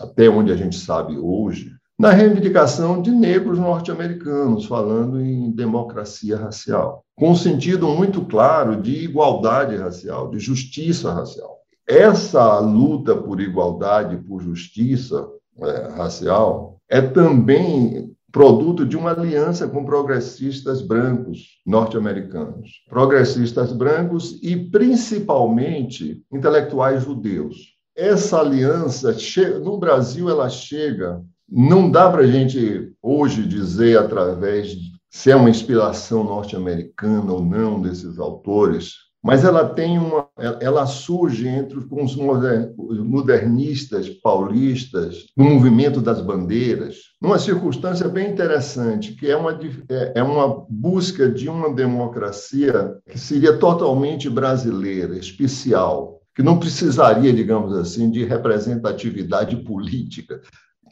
até 0.00 0.28
onde 0.28 0.52
a 0.52 0.56
gente 0.56 0.76
sabe 0.76 1.18
hoje, 1.18 1.72
na 1.98 2.12
reivindicação 2.12 3.02
de 3.02 3.10
negros 3.10 3.58
norte-americanos, 3.58 4.64
falando 4.64 5.20
em 5.20 5.50
democracia 5.50 6.38
racial, 6.38 7.04
com 7.14 7.32
um 7.32 7.36
sentido 7.36 7.88
muito 7.88 8.22
claro 8.22 8.80
de 8.80 9.04
igualdade 9.04 9.76
racial, 9.76 10.30
de 10.30 10.38
justiça 10.38 11.12
racial. 11.12 11.58
Essa 11.86 12.58
luta 12.60 13.14
por 13.14 13.40
igualdade, 13.40 14.16
por 14.16 14.40
justiça 14.40 15.28
é, 15.60 15.88
racial, 15.94 16.78
é 16.88 17.02
também 17.02 18.14
produto 18.32 18.86
de 18.86 18.96
uma 18.96 19.10
aliança 19.10 19.66
com 19.66 19.84
progressistas 19.84 20.82
brancos 20.82 21.60
norte-americanos, 21.66 22.70
progressistas 22.88 23.72
brancos 23.72 24.38
e 24.42 24.56
principalmente 24.56 26.22
intelectuais 26.32 27.02
judeus. 27.02 27.56
Essa 27.96 28.40
aliança 28.40 29.16
no 29.62 29.78
Brasil 29.78 30.30
ela 30.30 30.48
chega, 30.48 31.22
não 31.48 31.90
dá 31.90 32.10
para 32.10 32.22
a 32.22 32.26
gente 32.26 32.92
hoje 33.02 33.46
dizer 33.46 33.98
através 33.98 34.76
se 35.10 35.30
é 35.30 35.36
uma 35.36 35.50
inspiração 35.50 36.22
norte-americana 36.22 37.32
ou 37.32 37.44
não 37.44 37.82
desses 37.82 38.18
autores, 38.18 38.94
mas 39.22 39.44
ela 39.44 39.68
tem 39.68 39.98
uma, 39.98 40.26
ela 40.60 40.86
surge 40.86 41.46
entre 41.46 41.78
os 41.78 42.16
modernistas 42.16 44.08
paulistas 44.08 45.26
no 45.36 45.44
movimento 45.44 46.00
das 46.00 46.22
bandeiras, 46.22 47.09
numa 47.20 47.38
circunstância 47.38 48.08
bem 48.08 48.30
interessante, 48.30 49.12
que 49.12 49.30
é 49.30 49.36
uma, 49.36 49.52
é, 49.88 50.12
é 50.16 50.22
uma 50.22 50.64
busca 50.68 51.28
de 51.28 51.48
uma 51.48 51.72
democracia 51.72 52.96
que 53.08 53.18
seria 53.18 53.58
totalmente 53.58 54.30
brasileira, 54.30 55.16
especial, 55.16 56.20
que 56.34 56.42
não 56.42 56.58
precisaria, 56.58 57.32
digamos 57.32 57.76
assim, 57.76 58.10
de 58.10 58.24
representatividade 58.24 59.56
política, 59.56 60.40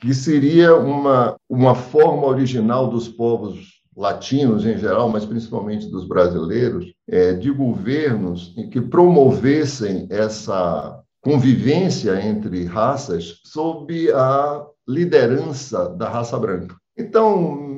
que 0.01 0.13
seria 0.13 0.77
uma, 0.77 1.37
uma 1.49 1.75
forma 1.75 2.27
original 2.27 2.89
dos 2.89 3.09
povos 3.09 3.79
latinos 3.97 4.65
em 4.65 4.79
geral, 4.79 5.09
mas 5.09 5.25
principalmente 5.25 5.91
dos 5.91 6.07
brasileiros, 6.07 6.93
é, 7.09 7.33
de 7.33 7.51
governos 7.51 8.55
que 8.71 8.81
promovessem 8.81 10.07
essa 10.11 11.03
convivência 11.21 12.25
entre 12.25 12.65
raças 12.65 13.41
sob 13.45 14.13
a 14.13 14.65
liderança 14.89 15.91
da 15.91 16.09
raça 16.09 16.39
branca. 16.39 16.75
Então, 16.97 17.69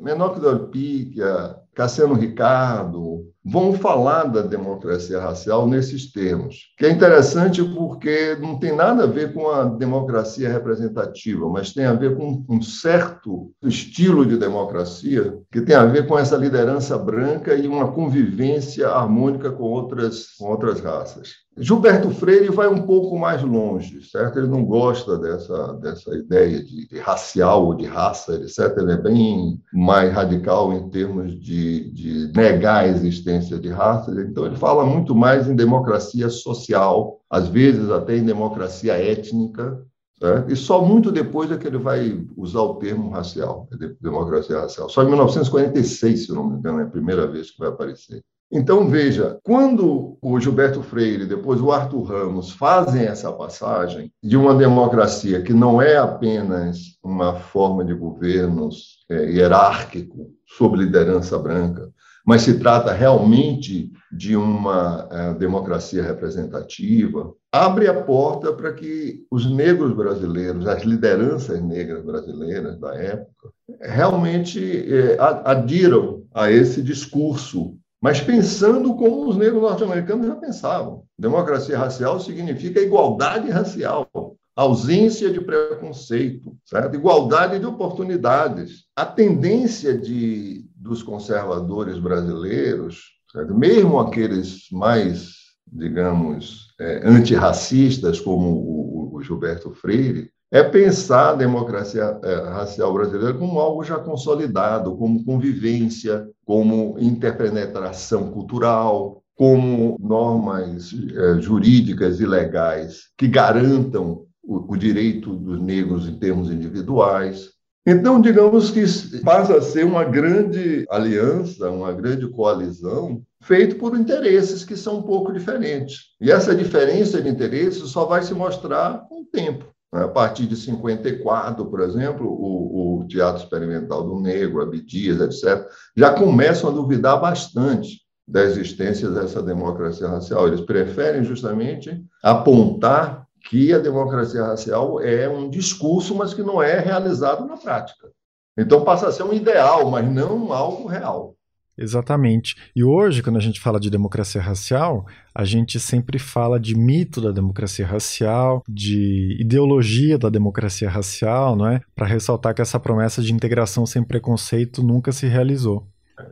Menor 0.00 0.34
que 0.34 0.40
Orpíquia, 0.46 1.56
Cassiano 1.74 2.14
Ricardo, 2.14 3.32
vão 3.44 3.74
falar 3.74 4.24
da 4.24 4.40
democracia 4.40 5.20
racial 5.20 5.68
nesses 5.68 6.10
termos, 6.10 6.72
que 6.78 6.86
é 6.86 6.90
interessante 6.90 7.62
porque 7.62 8.36
não 8.40 8.58
tem 8.58 8.74
nada 8.74 9.04
a 9.04 9.06
ver 9.06 9.34
com 9.34 9.50
a 9.50 9.64
democracia 9.64 10.50
representativa, 10.50 11.46
mas 11.48 11.72
tem 11.72 11.84
a 11.84 11.92
ver 11.92 12.16
com 12.16 12.42
um 12.48 12.62
certo 12.62 13.52
estilo 13.62 14.24
de 14.24 14.38
democracia 14.38 15.38
que 15.52 15.60
tem 15.60 15.76
a 15.76 15.84
ver 15.84 16.06
com 16.06 16.18
essa 16.18 16.36
liderança 16.36 16.96
branca 16.96 17.54
e 17.54 17.68
uma 17.68 17.92
convivência 17.92 18.88
harmônica 18.88 19.50
com 19.50 19.64
outras, 19.64 20.28
com 20.38 20.50
outras 20.50 20.80
raças. 20.80 21.44
Gilberto 21.56 22.10
Freire 22.10 22.50
vai 22.50 22.66
um 22.66 22.82
pouco 22.82 23.16
mais 23.16 23.40
longe, 23.42 24.02
certo? 24.02 24.38
Ele 24.40 24.48
não 24.48 24.64
gosta 24.64 25.16
dessa, 25.16 25.74
dessa 25.74 26.12
ideia 26.16 26.64
de, 26.64 26.88
de 26.88 26.98
racial 26.98 27.66
ou 27.66 27.74
de 27.74 27.86
raça, 27.86 28.34
etc. 28.34 28.76
Ele 28.76 28.92
é 28.92 28.96
bem 28.96 29.62
mais 29.72 30.12
radical 30.12 30.72
em 30.72 30.88
termos 30.90 31.38
de, 31.40 31.92
de 31.92 32.32
negar 32.34 32.82
a 32.82 32.88
existência 32.88 33.33
de 33.40 33.68
raça. 33.68 34.10
Então, 34.12 34.46
ele 34.46 34.56
fala 34.56 34.84
muito 34.84 35.14
mais 35.14 35.48
em 35.48 35.54
democracia 35.54 36.28
social, 36.28 37.20
às 37.28 37.48
vezes 37.48 37.90
até 37.90 38.16
em 38.16 38.24
democracia 38.24 38.94
étnica, 38.94 39.80
certo? 40.18 40.52
e 40.52 40.56
só 40.56 40.84
muito 40.84 41.12
depois 41.12 41.50
é 41.50 41.56
que 41.56 41.66
ele 41.66 41.78
vai 41.78 42.24
usar 42.36 42.62
o 42.62 42.76
termo 42.76 43.10
racial, 43.10 43.68
democracia 44.00 44.60
racial. 44.60 44.88
Só 44.88 45.02
em 45.02 45.08
1946, 45.08 46.26
se 46.26 46.32
não 46.32 46.48
me 46.48 46.58
engano, 46.58 46.80
é 46.80 46.84
a 46.84 46.90
primeira 46.90 47.26
vez 47.26 47.50
que 47.50 47.58
vai 47.58 47.68
aparecer. 47.68 48.22
Então, 48.56 48.86
veja, 48.88 49.38
quando 49.42 50.16
o 50.22 50.38
Gilberto 50.38 50.80
Freire, 50.80 51.26
depois 51.26 51.60
o 51.60 51.72
Arthur 51.72 52.02
Ramos, 52.02 52.52
fazem 52.52 53.02
essa 53.02 53.32
passagem 53.32 54.12
de 54.22 54.36
uma 54.36 54.54
democracia 54.54 55.42
que 55.42 55.52
não 55.52 55.82
é 55.82 55.96
apenas 55.96 56.96
uma 57.02 57.34
forma 57.34 57.84
de 57.84 57.92
governos 57.94 59.04
é, 59.10 59.32
hierárquico 59.32 60.30
sob 60.46 60.76
liderança 60.76 61.36
branca, 61.36 61.90
mas 62.24 62.42
se 62.42 62.58
trata 62.58 62.92
realmente 62.92 63.92
de 64.10 64.34
uma 64.34 65.08
é, 65.10 65.34
democracia 65.34 66.02
representativa, 66.02 67.32
abre 67.52 67.86
a 67.86 68.02
porta 68.02 68.52
para 68.52 68.72
que 68.72 69.26
os 69.30 69.50
negros 69.50 69.94
brasileiros, 69.94 70.66
as 70.66 70.82
lideranças 70.82 71.60
negras 71.60 72.02
brasileiras 72.04 72.78
da 72.80 72.94
época, 72.94 73.50
realmente 73.80 74.60
é, 74.60 75.16
adiram 75.44 76.24
a 76.32 76.50
esse 76.50 76.80
discurso, 76.82 77.76
mas 78.00 78.20
pensando 78.20 78.94
como 78.94 79.28
os 79.28 79.36
negros 79.36 79.62
norte-americanos 79.62 80.26
já 80.26 80.36
pensavam. 80.36 81.04
Democracia 81.18 81.78
racial 81.78 82.18
significa 82.20 82.80
igualdade 82.80 83.50
racial 83.50 84.08
ausência 84.56 85.32
de 85.32 85.40
preconceito, 85.40 86.56
certo? 86.64 86.94
igualdade 86.94 87.58
de 87.58 87.66
oportunidades. 87.66 88.84
A 88.94 89.04
tendência 89.04 89.96
de, 89.98 90.64
dos 90.84 91.02
conservadores 91.02 91.98
brasileiros, 91.98 93.04
certo? 93.32 93.54
mesmo 93.54 93.98
aqueles 93.98 94.68
mais, 94.70 95.32
digamos, 95.66 96.74
é, 96.78 97.00
antirracistas, 97.08 98.20
como 98.20 98.50
o, 98.50 99.16
o, 99.16 99.22
Gilberto 99.22 99.72
Freire, 99.72 100.30
é 100.52 100.62
pensar 100.62 101.30
a 101.30 101.34
democracia 101.34 102.20
é, 102.22 102.34
racial 102.50 102.92
brasileira 102.92 103.32
como 103.32 103.58
algo 103.58 103.82
já 103.82 103.96
consolidado, 103.98 104.94
como 104.94 105.24
convivência, 105.24 106.28
como 106.44 106.96
interpenetração 106.98 108.30
cultural, 108.30 109.22
como 109.34 109.96
normas 109.98 110.92
é, 110.92 111.40
jurídicas 111.40 112.20
e 112.20 112.26
legais 112.26 113.04
que 113.16 113.26
garantam 113.26 114.26
o, 114.42 114.74
o 114.74 114.76
direito 114.76 115.34
dos 115.34 115.58
negros 115.58 116.06
em 116.06 116.18
termos 116.18 116.50
individuais. 116.50 117.53
Então, 117.86 118.18
digamos 118.18 118.70
que 118.70 118.82
passa 119.22 119.58
a 119.58 119.62
ser 119.62 119.84
uma 119.84 120.04
grande 120.04 120.86
aliança, 120.88 121.70
uma 121.70 121.92
grande 121.92 122.26
coalizão, 122.28 123.22
feito 123.42 123.76
por 123.76 123.94
interesses 123.94 124.64
que 124.64 124.74
são 124.74 124.98
um 124.98 125.02
pouco 125.02 125.30
diferentes. 125.32 126.14
E 126.18 126.32
essa 126.32 126.54
diferença 126.54 127.20
de 127.20 127.28
interesses 127.28 127.90
só 127.90 128.06
vai 128.06 128.22
se 128.22 128.32
mostrar 128.32 129.06
com 129.06 129.20
o 129.20 129.26
tempo. 129.26 129.66
A 129.92 130.08
partir 130.08 130.46
de 130.46 130.56
54, 130.56 131.66
por 131.66 131.80
exemplo, 131.80 132.26
o, 132.26 133.02
o 133.02 133.06
Teatro 133.06 133.42
Experimental 133.42 134.02
do 134.02 134.18
Negro, 134.18 134.62
Abdias, 134.62 135.20
etc., 135.20 135.68
já 135.94 136.12
começam 136.12 136.70
a 136.70 136.72
duvidar 136.72 137.20
bastante 137.20 138.02
da 138.26 138.42
existência 138.42 139.10
dessa 139.10 139.42
democracia 139.42 140.08
racial. 140.08 140.48
Eles 140.48 140.62
preferem 140.62 141.22
justamente 141.22 142.02
apontar 142.22 143.23
que 143.44 143.72
a 143.72 143.78
democracia 143.78 144.42
racial 144.44 145.00
é 145.00 145.28
um 145.28 145.48
discurso, 145.48 146.14
mas 146.14 146.34
que 146.34 146.42
não 146.42 146.62
é 146.62 146.78
realizado 146.80 147.46
na 147.46 147.56
prática. 147.56 148.08
Então 148.56 148.84
passa 148.84 149.08
a 149.08 149.12
ser 149.12 149.22
um 149.22 149.32
ideal, 149.32 149.90
mas 149.90 150.08
não 150.10 150.52
algo 150.52 150.86
real. 150.86 151.34
Exatamente. 151.76 152.54
E 152.74 152.84
hoje, 152.84 153.20
quando 153.20 153.36
a 153.36 153.40
gente 153.40 153.60
fala 153.60 153.80
de 153.80 153.90
democracia 153.90 154.40
racial, 154.40 155.04
a 155.34 155.44
gente 155.44 155.80
sempre 155.80 156.20
fala 156.20 156.58
de 156.58 156.76
mito 156.76 157.20
da 157.20 157.32
democracia 157.32 157.84
racial, 157.84 158.62
de 158.68 159.36
ideologia 159.40 160.16
da 160.16 160.28
democracia 160.28 160.88
racial, 160.88 161.56
não 161.56 161.66
é? 161.66 161.80
Para 161.94 162.06
ressaltar 162.06 162.54
que 162.54 162.62
essa 162.62 162.78
promessa 162.78 163.20
de 163.20 163.32
integração 163.32 163.84
sem 163.84 164.04
preconceito 164.04 164.84
nunca 164.84 165.10
se 165.10 165.26
realizou. 165.26 165.88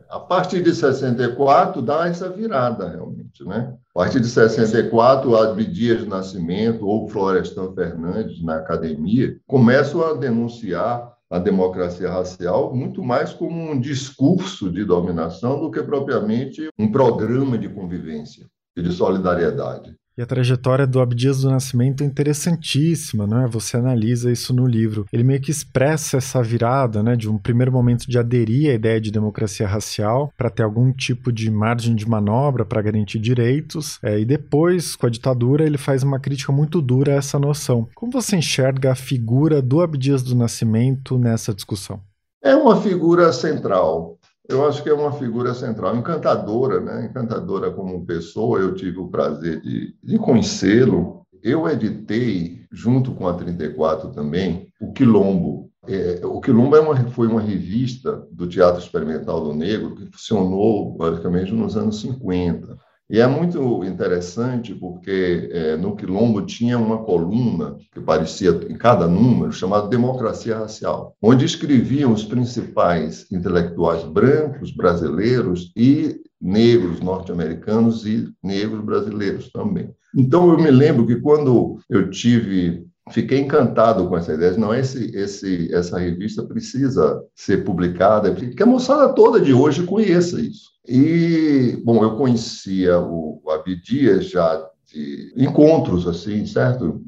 A 0.09 0.19
partir 0.19 0.63
de 0.63 0.73
64 0.73 1.81
dá 1.81 2.07
essa 2.07 2.29
virada 2.29 2.87
realmente, 2.87 3.43
né? 3.43 3.75
A 3.93 3.99
partir 3.99 4.21
de 4.21 4.27
64, 4.27 5.35
Abdias 5.35 6.03
do 6.03 6.09
Nascimento 6.09 6.87
ou 6.87 7.09
Florestan 7.09 7.73
Fernandes 7.73 8.41
na 8.41 8.57
academia 8.57 9.37
começam 9.45 10.01
a 10.01 10.13
denunciar 10.13 11.13
a 11.29 11.39
democracia 11.39 12.09
racial 12.09 12.73
muito 12.73 13.03
mais 13.03 13.33
como 13.33 13.59
um 13.59 13.79
discurso 13.79 14.71
de 14.71 14.85
dominação 14.85 15.59
do 15.59 15.71
que 15.71 15.81
propriamente 15.81 16.69
um 16.77 16.91
programa 16.91 17.57
de 17.57 17.67
convivência 17.67 18.45
e 18.77 18.81
de 18.81 18.91
solidariedade. 18.91 19.95
E 20.15 20.21
a 20.21 20.27
trajetória 20.27 20.85
do 20.85 21.01
Abdias 21.01 21.41
do 21.41 21.49
Nascimento 21.49 22.03
é 22.03 22.05
interessantíssima, 22.05 23.25
né? 23.25 23.47
Você 23.49 23.77
analisa 23.77 24.31
isso 24.31 24.53
no 24.53 24.67
livro. 24.67 25.07
Ele 25.11 25.23
meio 25.23 25.41
que 25.41 25.49
expressa 25.49 26.17
essa 26.17 26.43
virada, 26.43 27.01
né, 27.01 27.15
de 27.15 27.27
um 27.27 27.37
primeiro 27.37 27.71
momento 27.71 28.07
de 28.07 28.19
aderir 28.19 28.69
à 28.69 28.73
ideia 28.75 29.01
de 29.01 29.11
democracia 29.11 29.67
racial 29.67 30.31
para 30.37 30.51
ter 30.51 30.61
algum 30.61 30.91
tipo 30.91 31.31
de 31.31 31.49
margem 31.49 31.95
de 31.95 32.07
manobra 32.07 32.63
para 32.63 32.81
garantir 32.81 33.17
direitos, 33.17 33.97
é, 34.03 34.19
e 34.19 34.25
depois, 34.25 34.95
com 34.95 35.07
a 35.07 35.09
ditadura, 35.09 35.65
ele 35.65 35.77
faz 35.79 36.03
uma 36.03 36.19
crítica 36.19 36.51
muito 36.51 36.79
dura 36.79 37.13
a 37.13 37.15
essa 37.15 37.39
noção. 37.39 37.87
Como 37.95 38.11
você 38.11 38.35
enxerga 38.35 38.91
a 38.91 38.95
figura 38.95 39.61
do 39.63 39.81
Abdias 39.81 40.21
do 40.21 40.35
Nascimento 40.35 41.17
nessa 41.17 41.53
discussão? 41.53 41.99
É 42.43 42.55
uma 42.55 42.79
figura 42.79 43.31
central 43.31 44.19
eu 44.47 44.65
acho 44.65 44.83
que 44.83 44.89
é 44.89 44.93
uma 44.93 45.13
figura 45.13 45.53
central, 45.53 45.95
encantadora, 45.95 46.79
né? 46.81 47.05
encantadora 47.09 47.71
como 47.71 48.05
pessoa. 48.05 48.59
Eu 48.59 48.75
tive 48.75 48.99
o 48.99 49.07
prazer 49.07 49.61
de, 49.61 49.95
de 50.03 50.17
conhecê-lo. 50.17 51.25
Eu 51.41 51.67
editei, 51.69 52.65
junto 52.71 53.13
com 53.13 53.27
a 53.27 53.33
34 53.33 54.11
também, 54.11 54.67
o 54.81 54.91
Quilombo. 54.91 55.71
É, 55.87 56.21
o 56.25 56.39
Quilombo 56.39 56.75
é 56.75 56.79
uma, 56.79 56.95
foi 57.11 57.27
uma 57.27 57.41
revista 57.41 58.25
do 58.31 58.47
Teatro 58.47 58.81
Experimental 58.81 59.43
do 59.43 59.53
Negro 59.53 59.95
que 59.95 60.05
funcionou 60.05 60.95
basicamente 60.97 61.53
nos 61.53 61.75
anos 61.75 62.01
50. 62.01 62.77
E 63.09 63.19
é 63.19 63.27
muito 63.27 63.83
interessante 63.83 64.73
porque 64.73 65.49
é, 65.51 65.75
no 65.75 65.95
Quilombo 65.95 66.41
tinha 66.45 66.79
uma 66.79 67.03
coluna 67.03 67.77
que 67.91 67.99
parecia 67.99 68.51
em 68.69 68.75
cada 68.75 69.07
número, 69.07 69.51
chamada 69.51 69.87
Democracia 69.87 70.57
Racial, 70.57 71.15
onde 71.21 71.45
escreviam 71.45 72.13
os 72.13 72.23
principais 72.23 73.29
intelectuais 73.31 74.03
brancos 74.03 74.71
brasileiros 74.71 75.71
e 75.75 76.21
negros 76.41 77.01
norte-americanos 77.01 78.05
e 78.05 78.29
negros 78.41 78.83
brasileiros 78.83 79.51
também. 79.51 79.93
Então 80.15 80.49
eu 80.49 80.57
me 80.57 80.71
lembro 80.71 81.05
que 81.05 81.17
quando 81.17 81.79
eu 81.89 82.09
tive 82.09 82.85
fiquei 83.11 83.39
encantado 83.39 84.07
com 84.07 84.17
essa 84.17 84.33
ideia. 84.33 84.55
Não, 84.57 84.73
esse, 84.73 85.15
esse, 85.15 85.73
essa 85.73 85.99
revista 85.99 86.43
precisa 86.43 87.21
ser 87.35 87.63
publicada, 87.63 88.33
que 88.33 88.63
a 88.63 88.65
moçada 88.65 89.13
toda 89.13 89.39
de 89.39 89.53
hoje 89.53 89.83
conheça 89.83 90.39
isso. 90.39 90.72
E, 90.85 91.81
bom, 91.83 92.03
eu 92.03 92.17
conhecia 92.17 92.99
o 92.99 93.41
Abdias 93.49 94.29
já 94.29 94.69
de 94.91 95.33
encontros, 95.37 96.07
assim, 96.07 96.45
certo? 96.45 97.01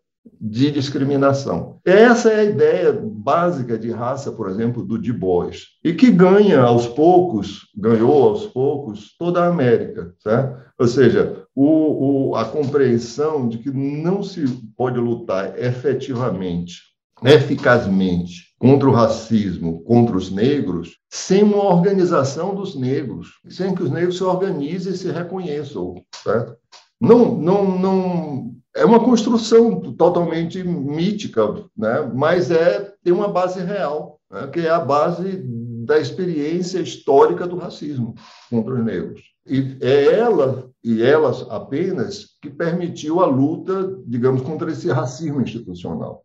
de 0.41 0.71
discriminação. 0.71 1.81
Essa 1.85 2.31
é 2.31 2.41
a 2.41 2.45
ideia 2.45 2.93
básica 2.93 3.79
de 3.79 3.91
raça, 3.91 4.31
por 4.33 4.51
exemplo, 4.51 4.85
do 4.85 4.99
Du 4.99 5.15
Bois, 5.15 5.69
e 5.83 5.95
que 5.95 6.11
ganha 6.11 6.61
aos 6.61 6.87
poucos, 6.87 7.69
ganhou 7.75 8.29
aos 8.29 8.47
poucos 8.47 9.17
toda 9.19 9.43
a 9.43 9.49
América, 9.49 10.13
certo? 10.19 10.61
Ou 10.79 10.87
seja, 10.87 11.47
o, 11.55 12.31
o, 12.31 12.37
a 12.37 12.45
compreensão 12.45 13.49
de 13.49 13.59
que 13.59 13.71
não 13.71 14.23
se 14.23 14.45
pode 14.77 14.99
lutar 14.99 15.59
efetivamente, 15.59 16.83
eficazmente 17.25 18.52
contra 18.63 18.89
o 18.89 18.93
racismo, 18.93 19.83
contra 19.83 20.17
os 20.17 20.31
negros, 20.31 20.99
sem 21.11 21.43
uma 21.43 21.65
organização 21.65 22.55
dos 22.55 22.77
negros, 22.77 23.41
sem 23.49 23.75
que 23.75 23.83
os 23.83 23.91
negros 23.91 24.19
se 24.19 24.23
organizem 24.23 24.93
e 24.93 24.97
se 24.97 25.11
reconheçam, 25.11 25.97
certo? 26.23 26.57
Não, 27.01 27.35
não, 27.35 27.77
não 27.77 28.55
é 28.73 28.85
uma 28.85 29.01
construção 29.01 29.81
totalmente 29.95 30.63
mítica, 30.63 31.45
né? 31.77 32.09
Mas 32.15 32.53
é 32.53 32.95
tem 33.03 33.13
uma 33.13 33.27
base 33.27 33.61
real, 33.61 34.21
né? 34.31 34.47
que 34.47 34.61
é 34.61 34.71
a 34.71 34.79
base 34.79 35.43
da 35.85 35.99
experiência 35.99 36.79
histórica 36.79 37.49
do 37.49 37.57
racismo 37.57 38.15
contra 38.49 38.75
os 38.75 38.85
negros. 38.85 39.23
E 39.45 39.77
é 39.81 40.15
ela 40.15 40.71
e 40.85 41.03
elas 41.03 41.45
apenas 41.51 42.39
que 42.41 42.49
permitiu 42.49 43.19
a 43.19 43.27
luta, 43.27 43.99
digamos, 44.07 44.43
contra 44.43 44.71
esse 44.71 44.89
racismo 44.89 45.41
institucional. 45.41 46.25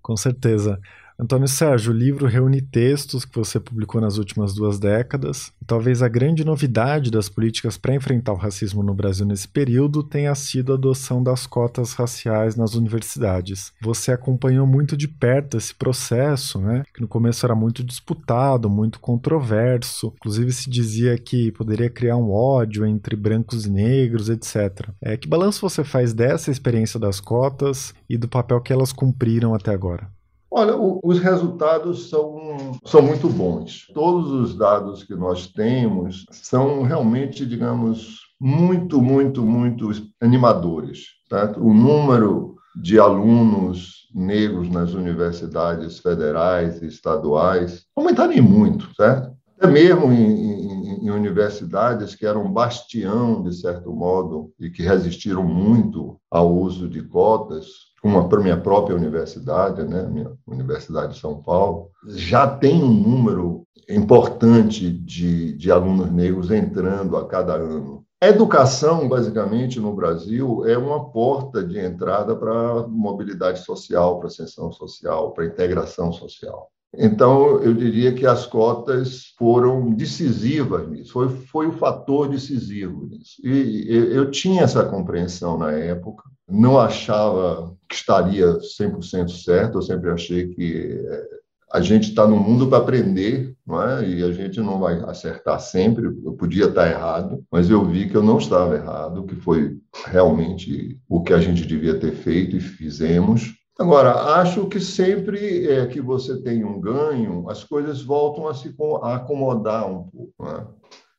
Com 0.00 0.16
certeza. 0.16 0.80
Antônio 1.18 1.48
Sérgio, 1.48 1.94
o 1.94 1.96
livro 1.96 2.26
reúne 2.26 2.60
textos 2.60 3.24
que 3.24 3.38
você 3.38 3.58
publicou 3.58 4.02
nas 4.02 4.18
últimas 4.18 4.54
duas 4.54 4.78
décadas. 4.78 5.50
Talvez 5.66 6.02
a 6.02 6.08
grande 6.08 6.44
novidade 6.44 7.10
das 7.10 7.26
políticas 7.26 7.78
para 7.78 7.94
enfrentar 7.94 8.34
o 8.34 8.36
racismo 8.36 8.82
no 8.82 8.92
Brasil 8.92 9.24
nesse 9.24 9.48
período 9.48 10.02
tenha 10.02 10.34
sido 10.34 10.72
a 10.72 10.74
adoção 10.74 11.22
das 11.22 11.46
cotas 11.46 11.94
raciais 11.94 12.54
nas 12.54 12.74
universidades. 12.74 13.72
Você 13.80 14.12
acompanhou 14.12 14.66
muito 14.66 14.94
de 14.94 15.08
perto 15.08 15.56
esse 15.56 15.74
processo, 15.74 16.60
né? 16.60 16.84
Que 16.92 17.00
no 17.00 17.08
começo 17.08 17.46
era 17.46 17.54
muito 17.54 17.82
disputado, 17.82 18.68
muito 18.68 19.00
controverso. 19.00 20.12
Inclusive 20.16 20.52
se 20.52 20.68
dizia 20.68 21.16
que 21.16 21.50
poderia 21.52 21.88
criar 21.88 22.18
um 22.18 22.30
ódio 22.30 22.84
entre 22.84 23.16
brancos 23.16 23.64
e 23.64 23.70
negros, 23.70 24.28
etc. 24.28 24.90
É, 25.00 25.16
que 25.16 25.26
balanço 25.26 25.62
você 25.62 25.82
faz 25.82 26.12
dessa 26.12 26.50
experiência 26.50 27.00
das 27.00 27.20
cotas 27.20 27.94
e 28.06 28.18
do 28.18 28.28
papel 28.28 28.60
que 28.60 28.72
elas 28.72 28.92
cumpriram 28.92 29.54
até 29.54 29.72
agora? 29.72 30.14
Olha, 30.58 30.74
o, 30.74 31.00
os 31.04 31.18
resultados 31.18 32.08
são, 32.08 32.72
são 32.86 33.02
muito 33.02 33.28
bons. 33.28 33.86
Todos 33.92 34.30
os 34.30 34.56
dados 34.56 35.04
que 35.04 35.14
nós 35.14 35.48
temos 35.48 36.24
são 36.30 36.82
realmente, 36.82 37.44
digamos, 37.44 38.20
muito, 38.40 39.02
muito, 39.02 39.44
muito 39.44 39.90
animadores. 40.18 41.08
Certo? 41.28 41.60
O 41.60 41.74
número 41.74 42.56
de 42.74 42.98
alunos 42.98 44.08
negros 44.14 44.70
nas 44.70 44.94
universidades 44.94 45.98
federais 45.98 46.80
e 46.80 46.86
estaduais 46.86 47.84
aumentaram 47.94 48.42
muito, 48.42 48.88
certo? 48.94 49.36
Até 49.58 49.70
mesmo 49.70 50.10
em, 50.10 50.52
em, 50.52 51.04
em, 51.04 51.10
universidades 51.10 52.14
que 52.14 52.24
eram 52.24 52.50
bastião, 52.50 53.42
de 53.42 53.54
certo 53.54 53.92
modo, 53.92 54.52
e 54.58 54.70
que 54.70 54.82
resistiram 54.82 55.42
muito 55.42 56.18
ao 56.30 56.54
uso 56.54 56.88
de 56.88 57.02
cotas, 57.02 57.66
como 58.00 58.18
a 58.18 58.40
minha 58.40 58.56
própria 58.56 58.96
universidade, 58.96 59.82
né, 59.82 60.02
minha 60.04 60.32
Universidade 60.46 61.14
de 61.14 61.20
São 61.20 61.42
Paulo, 61.42 61.90
já 62.08 62.46
tem 62.46 62.82
um 62.82 62.92
número 62.92 63.66
importante 63.88 64.90
de, 64.90 65.52
de 65.52 65.70
alunos 65.70 66.10
negros 66.10 66.50
entrando 66.50 67.16
a 67.16 67.26
cada 67.26 67.54
ano. 67.54 68.04
Educação, 68.20 69.08
basicamente, 69.08 69.78
no 69.78 69.94
Brasil, 69.94 70.64
é 70.66 70.76
uma 70.76 71.10
porta 71.10 71.62
de 71.62 71.78
entrada 71.78 72.34
para 72.34 72.86
mobilidade 72.88 73.62
social, 73.62 74.18
para 74.18 74.28
ascensão 74.28 74.72
social, 74.72 75.32
para 75.32 75.46
integração 75.46 76.10
social. 76.12 76.70
Então, 76.94 77.60
eu 77.60 77.74
diria 77.74 78.14
que 78.14 78.26
as 78.26 78.46
cotas 78.46 79.34
foram 79.38 79.90
decisivas 79.90 80.88
nisso, 80.88 81.12
foi, 81.12 81.28
foi 81.28 81.66
o 81.66 81.72
fator 81.72 82.28
decisivo 82.28 83.06
nisso. 83.06 83.34
E 83.44 83.84
eu, 83.86 84.04
eu 84.12 84.30
tinha 84.30 84.62
essa 84.62 84.82
compreensão 84.84 85.58
na 85.58 85.72
época, 85.72 86.24
não 86.48 86.78
achava 86.78 87.74
que 87.88 87.94
estaria 87.94 88.58
100% 88.58 89.28
certo, 89.30 89.78
eu 89.78 89.82
sempre 89.82 90.10
achei 90.10 90.48
que 90.48 91.00
eh, 91.04 91.28
a 91.72 91.80
gente 91.80 92.10
está 92.10 92.26
no 92.26 92.36
mundo 92.36 92.68
para 92.68 92.78
aprender, 92.78 93.54
não 93.66 93.82
é? 93.82 94.08
E 94.08 94.22
a 94.22 94.32
gente 94.32 94.60
não 94.60 94.78
vai 94.78 95.00
acertar 95.00 95.58
sempre. 95.60 96.06
Eu 96.06 96.32
podia 96.32 96.66
estar 96.66 96.88
errado, 96.88 97.44
mas 97.50 97.68
eu 97.68 97.84
vi 97.84 98.08
que 98.08 98.16
eu 98.16 98.22
não 98.22 98.38
estava 98.38 98.76
errado, 98.76 99.24
que 99.24 99.34
foi 99.34 99.76
realmente 100.06 100.98
o 101.08 101.22
que 101.22 101.32
a 101.32 101.38
gente 101.38 101.66
devia 101.66 101.98
ter 101.98 102.12
feito 102.12 102.56
e 102.56 102.60
fizemos. 102.60 103.54
Agora, 103.78 104.40
acho 104.40 104.66
que 104.68 104.80
sempre 104.80 105.68
é, 105.68 105.86
que 105.86 106.00
você 106.00 106.40
tem 106.40 106.64
um 106.64 106.80
ganho, 106.80 107.50
as 107.50 107.62
coisas 107.62 108.00
voltam 108.00 108.48
a 108.48 108.54
se 108.54 108.74
acomodar 109.02 109.86
um 109.90 110.04
pouco. 110.04 110.44
Né? 110.44 110.66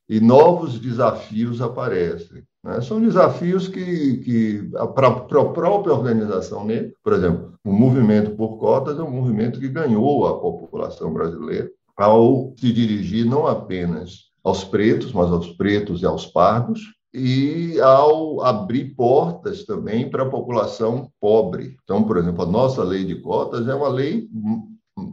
E 0.09 0.19
novos 0.19 0.79
desafios 0.79 1.61
aparecem. 1.61 2.43
Né? 2.67 2.81
São 2.81 2.99
desafios 2.99 3.69
que, 3.69 4.17
que 4.17 4.69
para 4.93 5.07
a 5.07 5.21
própria 5.21 5.93
organização 5.93 6.65
negra, 6.65 6.91
por 7.01 7.13
exemplo, 7.13 7.53
o 7.65 7.71
movimento 7.71 8.31
por 8.31 8.57
cotas 8.57 8.99
é 8.99 9.01
um 9.01 9.09
movimento 9.09 9.57
que 9.57 9.69
ganhou 9.69 10.27
a 10.27 10.37
população 10.37 11.13
brasileira 11.13 11.71
ao 11.95 12.53
se 12.57 12.71
dirigir 12.73 13.25
não 13.25 13.47
apenas 13.47 14.27
aos 14.43 14.65
pretos, 14.65 15.13
mas 15.13 15.31
aos 15.31 15.49
pretos 15.53 16.01
e 16.01 16.05
aos 16.05 16.25
pardos, 16.25 16.81
e 17.13 17.79
ao 17.79 18.43
abrir 18.43 18.93
portas 18.95 19.63
também 19.63 20.09
para 20.09 20.23
a 20.23 20.29
população 20.29 21.09
pobre. 21.19 21.75
Então, 21.83 22.03
por 22.03 22.17
exemplo, 22.17 22.43
a 22.43 22.45
nossa 22.45 22.83
lei 22.83 23.03
de 23.05 23.15
cotas 23.15 23.67
é 23.67 23.73
uma 23.73 23.87
lei 23.87 24.27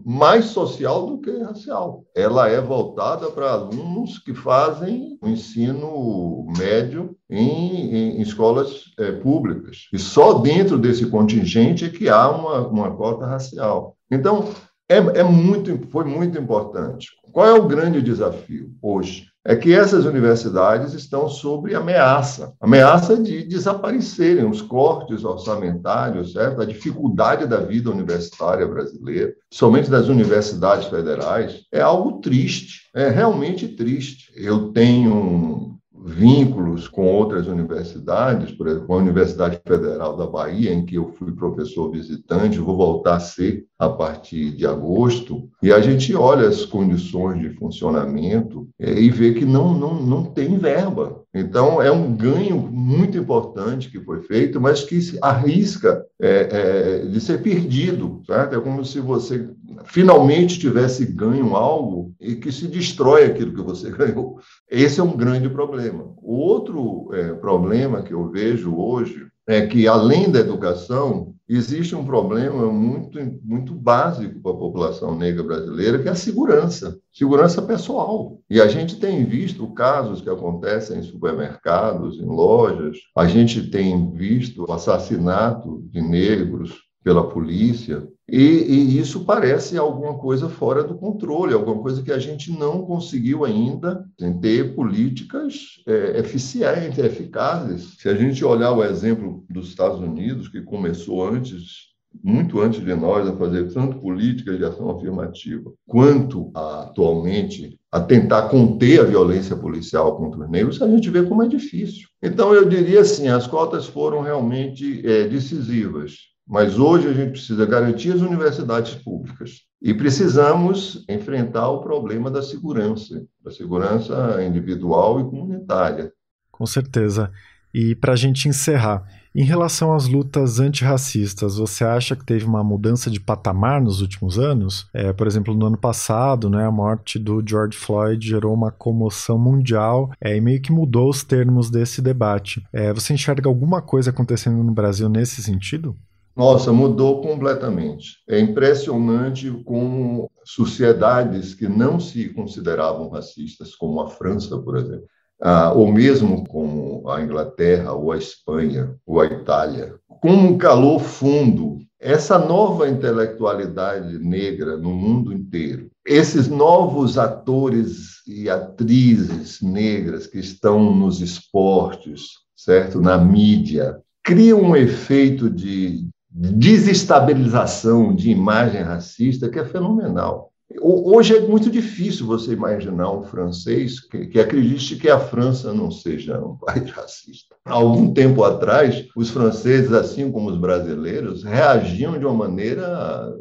mais 0.04 0.46
social 0.46 1.06
do 1.06 1.18
que 1.18 1.30
racial. 1.42 2.04
Ela 2.14 2.48
é 2.48 2.60
voltada 2.60 3.30
para 3.30 3.52
alunos 3.52 4.18
que 4.18 4.34
fazem 4.34 5.18
o 5.22 5.28
ensino 5.28 6.46
médio 6.58 7.16
em, 7.30 8.18
em 8.18 8.20
escolas 8.20 8.84
é, 8.98 9.12
públicas. 9.12 9.88
E 9.92 9.98
só 9.98 10.34
dentro 10.34 10.78
desse 10.78 11.06
contingente 11.06 11.86
é 11.86 11.88
que 11.88 12.08
há 12.08 12.28
uma, 12.28 12.68
uma 12.68 12.94
cota 12.94 13.26
racial. 13.26 13.96
Então, 14.10 14.50
é, 14.88 14.96
é 14.96 15.22
muito, 15.22 15.88
foi 15.88 16.04
muito 16.04 16.38
importante. 16.38 17.08
Qual 17.32 17.46
é 17.46 17.54
o 17.54 17.66
grande 17.66 18.02
desafio 18.02 18.70
hoje? 18.82 19.33
É 19.44 19.54
que 19.54 19.74
essas 19.74 20.06
universidades 20.06 20.94
estão 20.94 21.28
sob 21.28 21.74
ameaça, 21.74 22.54
ameaça 22.60 23.16
de 23.16 23.42
desaparecerem 23.44 24.48
os 24.48 24.62
cortes 24.62 25.22
orçamentários, 25.22 26.32
certo? 26.32 26.62
A 26.62 26.64
dificuldade 26.64 27.46
da 27.46 27.58
vida 27.58 27.90
universitária 27.90 28.66
brasileira, 28.66 29.34
somente 29.52 29.90
das 29.90 30.08
universidades 30.08 30.86
federais, 30.86 31.62
é 31.70 31.82
algo 31.82 32.20
triste, 32.20 32.90
é 32.94 33.10
realmente 33.10 33.68
triste. 33.68 34.32
Eu 34.34 34.72
tenho 34.72 35.73
vínculos 36.04 36.86
com 36.86 37.06
outras 37.06 37.46
universidades, 37.46 38.52
por 38.52 38.68
exemplo, 38.68 38.94
a 38.94 38.98
Universidade 38.98 39.58
Federal 39.66 40.14
da 40.14 40.26
Bahia, 40.26 40.70
em 40.70 40.84
que 40.84 40.96
eu 40.96 41.08
fui 41.08 41.32
professor 41.32 41.90
visitante, 41.90 42.58
vou 42.58 42.76
voltar 42.76 43.16
a 43.16 43.20
ser 43.20 43.64
a 43.78 43.88
partir 43.88 44.50
de 44.50 44.66
agosto, 44.66 45.48
e 45.62 45.72
a 45.72 45.80
gente 45.80 46.14
olha 46.14 46.46
as 46.46 46.66
condições 46.66 47.40
de 47.40 47.50
funcionamento 47.56 48.68
é, 48.78 48.92
e 48.92 49.08
vê 49.08 49.32
que 49.32 49.46
não, 49.46 49.72
não, 49.72 49.94
não 49.94 50.24
tem 50.24 50.58
verba. 50.58 51.23
Então, 51.34 51.82
é 51.82 51.90
um 51.90 52.14
ganho 52.14 52.56
muito 52.56 53.18
importante 53.18 53.90
que 53.90 54.00
foi 54.00 54.22
feito, 54.22 54.60
mas 54.60 54.84
que 54.84 55.00
arrisca 55.20 56.06
é, 56.20 56.48
é, 56.50 57.06
de 57.06 57.20
ser 57.20 57.42
perdido. 57.42 58.22
Certo? 58.24 58.54
É 58.54 58.60
como 58.60 58.84
se 58.84 59.00
você 59.00 59.50
finalmente 59.84 60.60
tivesse 60.60 61.04
ganho 61.04 61.56
algo 61.56 62.14
e 62.20 62.36
que 62.36 62.52
se 62.52 62.68
destrói 62.68 63.24
aquilo 63.24 63.52
que 63.52 63.62
você 63.62 63.90
ganhou. 63.92 64.38
Esse 64.70 65.00
é 65.00 65.02
um 65.02 65.16
grande 65.16 65.48
problema. 65.48 66.14
O 66.22 66.36
outro 66.36 67.08
é, 67.12 67.34
problema 67.34 68.02
que 68.02 68.14
eu 68.14 68.30
vejo 68.30 68.76
hoje 68.76 69.26
é 69.46 69.66
que, 69.66 69.86
além 69.86 70.30
da 70.30 70.40
educação, 70.40 71.34
existe 71.48 71.94
um 71.94 72.04
problema 72.04 72.66
muito, 72.72 73.18
muito 73.42 73.74
básico 73.74 74.40
para 74.40 74.52
a 74.52 74.56
população 74.56 75.16
negra 75.16 75.42
brasileira, 75.42 75.98
que 75.98 76.08
é 76.08 76.12
a 76.12 76.14
segurança, 76.14 76.98
segurança 77.12 77.60
pessoal. 77.60 78.40
E 78.48 78.60
a 78.60 78.66
gente 78.66 78.98
tem 78.98 79.24
visto 79.24 79.66
casos 79.74 80.22
que 80.22 80.30
acontecem 80.30 80.98
em 80.98 81.02
supermercados, 81.02 82.18
em 82.18 82.26
lojas, 82.26 82.96
a 83.16 83.26
gente 83.26 83.68
tem 83.68 84.10
visto 84.12 84.64
o 84.66 84.72
assassinato 84.72 85.82
de 85.90 86.00
negros 86.00 86.84
pela 87.04 87.28
polícia, 87.28 88.08
e, 88.26 88.38
e, 88.38 88.98
isso 88.98 89.24
parece 89.26 89.76
alguma 89.76 90.14
coisa 90.14 90.48
fora 90.48 90.82
do 90.82 90.94
controle, 90.94 91.52
alguma 91.52 91.82
coisa 91.82 92.02
que 92.02 92.10
a 92.10 92.18
gente 92.18 92.50
não 92.50 92.82
conseguiu 92.82 93.44
ainda 93.44 94.02
ter 94.40 94.74
políticas 94.74 95.82
é, 95.86 96.18
eficientes, 96.20 96.98
eficazes. 96.98 97.96
Se 97.98 98.08
a 98.08 98.14
gente 98.14 98.42
olhar 98.42 98.72
o 98.72 98.82
exemplo 98.82 99.44
dos 99.50 99.68
Estados 99.68 100.00
Unidos, 100.00 100.48
que 100.48 100.62
começou 100.62 101.28
antes, 101.28 101.92
muito 102.22 102.60
antes 102.60 102.82
de 102.82 102.94
nós, 102.94 103.28
a 103.28 103.36
fazer 103.36 103.70
tanto 103.70 103.98
políticas 103.98 104.56
de 104.56 104.64
ação 104.64 104.88
afirmativa, 104.90 105.70
quanto 105.86 106.50
a, 106.54 106.84
atualmente 106.84 107.78
a 107.92 108.00
tentar 108.00 108.48
conter 108.48 109.00
a 109.00 109.04
violência 109.04 109.54
policial 109.54 110.16
contra 110.16 110.44
os 110.44 110.50
negros, 110.50 110.80
a 110.80 110.88
gente 110.88 111.10
vê 111.10 111.22
como 111.22 111.42
é 111.42 111.46
difícil. 111.46 112.08
Então, 112.22 112.54
eu 112.54 112.66
diria 112.66 113.02
assim, 113.02 113.28
as 113.28 113.46
cotas 113.46 113.86
foram 113.86 114.22
realmente 114.22 115.06
é, 115.06 115.28
decisivas 115.28 116.33
mas 116.46 116.78
hoje 116.78 117.08
a 117.08 117.12
gente 117.12 117.32
precisa 117.32 117.64
garantir 117.64 118.12
as 118.12 118.20
universidades 118.20 118.94
públicas 118.94 119.62
e 119.80 119.94
precisamos 119.94 121.04
enfrentar 121.08 121.68
o 121.68 121.80
problema 121.80 122.30
da 122.30 122.42
segurança, 122.42 123.24
da 123.42 123.50
segurança 123.50 124.42
individual 124.44 125.20
e 125.20 125.24
comunitária. 125.24 126.12
Com 126.50 126.66
certeza. 126.66 127.30
E 127.74 127.94
para 127.96 128.12
a 128.12 128.16
gente 128.16 128.48
encerrar, 128.48 129.04
em 129.34 129.42
relação 129.42 129.92
às 129.92 130.06
lutas 130.06 130.60
antirracistas, 130.60 131.56
você 131.56 131.82
acha 131.82 132.14
que 132.14 132.24
teve 132.24 132.44
uma 132.44 132.62
mudança 132.62 133.10
de 133.10 133.18
patamar 133.18 133.82
nos 133.82 134.00
últimos 134.00 134.38
anos? 134.38 134.86
É, 134.94 135.12
por 135.12 135.26
exemplo, 135.26 135.52
no 135.52 135.66
ano 135.66 135.76
passado, 135.76 136.48
né, 136.48 136.64
a 136.64 136.70
morte 136.70 137.18
do 137.18 137.42
George 137.44 137.76
Floyd 137.76 138.24
gerou 138.24 138.54
uma 138.54 138.70
comoção 138.70 139.36
mundial 139.36 140.12
é, 140.20 140.36
e 140.36 140.40
meio 140.40 140.62
que 140.62 140.70
mudou 140.70 141.10
os 141.10 141.24
termos 141.24 141.68
desse 141.68 142.00
debate. 142.00 142.64
É, 142.72 142.92
você 142.92 143.12
enxerga 143.12 143.48
alguma 143.48 143.82
coisa 143.82 144.10
acontecendo 144.10 144.62
no 144.62 144.72
Brasil 144.72 145.08
nesse 145.08 145.42
sentido? 145.42 145.96
Nossa, 146.36 146.72
mudou 146.72 147.22
completamente. 147.22 148.18
É 148.28 148.40
impressionante 148.40 149.50
como 149.64 150.30
sociedades 150.44 151.54
que 151.54 151.68
não 151.68 152.00
se 152.00 152.28
consideravam 152.30 153.08
racistas, 153.08 153.74
como 153.76 154.00
a 154.00 154.08
França, 154.08 154.58
por 154.58 154.76
exemplo, 154.76 155.06
ah, 155.40 155.72
ou 155.72 155.92
mesmo 155.92 156.44
como 156.48 157.08
a 157.08 157.22
Inglaterra, 157.22 157.92
ou 157.92 158.12
a 158.12 158.18
Espanha, 158.18 158.96
ou 159.06 159.20
a 159.20 159.26
Itália, 159.26 159.94
como 160.20 160.58
calou 160.58 160.98
fundo 160.98 161.78
essa 162.00 162.38
nova 162.38 162.88
intelectualidade 162.88 164.18
negra 164.18 164.76
no 164.76 164.90
mundo 164.90 165.32
inteiro, 165.32 165.90
esses 166.04 166.48
novos 166.48 167.16
atores 167.16 168.22
e 168.26 168.50
atrizes 168.50 169.62
negras 169.62 170.26
que 170.26 170.38
estão 170.38 170.94
nos 170.94 171.20
esportes, 171.20 172.24
certo, 172.54 173.00
na 173.00 173.16
mídia, 173.16 173.98
cria 174.22 174.54
um 174.54 174.76
efeito 174.76 175.48
de, 175.48 176.06
desestabilização 176.34 178.12
de 178.12 178.30
imagem 178.30 178.82
racista 178.82 179.48
que 179.48 179.58
é 179.58 179.64
fenomenal. 179.64 180.50
Hoje 180.80 181.36
é 181.36 181.40
muito 181.40 181.70
difícil 181.70 182.26
você 182.26 182.52
imaginar 182.52 183.12
um 183.12 183.22
francês 183.22 184.00
que, 184.00 184.26
que, 184.26 184.40
acredite 184.40 184.96
que 184.96 185.08
a 185.08 185.20
França 185.20 185.72
não 185.72 185.90
seja 185.92 186.40
um 186.40 186.56
país 186.58 186.90
racista. 186.90 187.54
Há 187.64 187.74
algum 187.74 188.12
tempo 188.12 188.42
atrás, 188.42 189.06
os 189.14 189.30
franceses, 189.30 189.92
assim 189.92 190.32
como 190.32 190.50
os 190.50 190.58
brasileiros, 190.58 191.44
reagiam 191.44 192.18
de 192.18 192.24
uma 192.24 192.34
maneira 192.34 193.32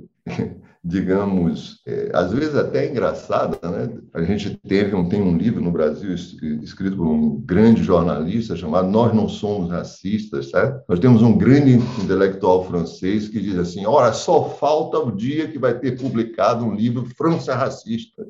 digamos, 0.84 1.79
é, 1.88 2.11
às 2.13 2.34
vezes 2.34 2.55
até 2.55 2.89
engraçada, 2.89 3.57
né? 3.69 3.89
A 4.13 4.21
gente 4.21 4.59
teve 4.67 4.91
tem 5.07 5.21
um 5.21 5.38
livro 5.38 5.61
no 5.61 5.71
Brasil 5.71 6.13
escrito 6.13 6.97
por 6.97 7.07
um 7.07 7.39
grande 7.39 7.81
jornalista 7.81 8.55
chamado 8.55 8.89
Nós 8.89 9.13
Não 9.13 9.29
Somos 9.29 9.69
Racistas? 9.69 10.51
Nós 10.89 10.99
temos 10.99 11.21
um 11.21 11.38
grande 11.38 11.75
intelectual 12.03 12.65
francês 12.65 13.29
que 13.29 13.41
diz 13.41 13.57
assim, 13.57 13.86
ora, 13.86 14.11
só 14.11 14.49
falta 14.49 14.99
o 14.99 15.11
dia 15.11 15.47
que 15.47 15.57
vai 15.57 15.79
ter 15.79 15.97
publicado 15.97 16.65
um 16.65 16.75
livro 16.75 17.05
França 17.15 17.55
Racista. 17.55 18.25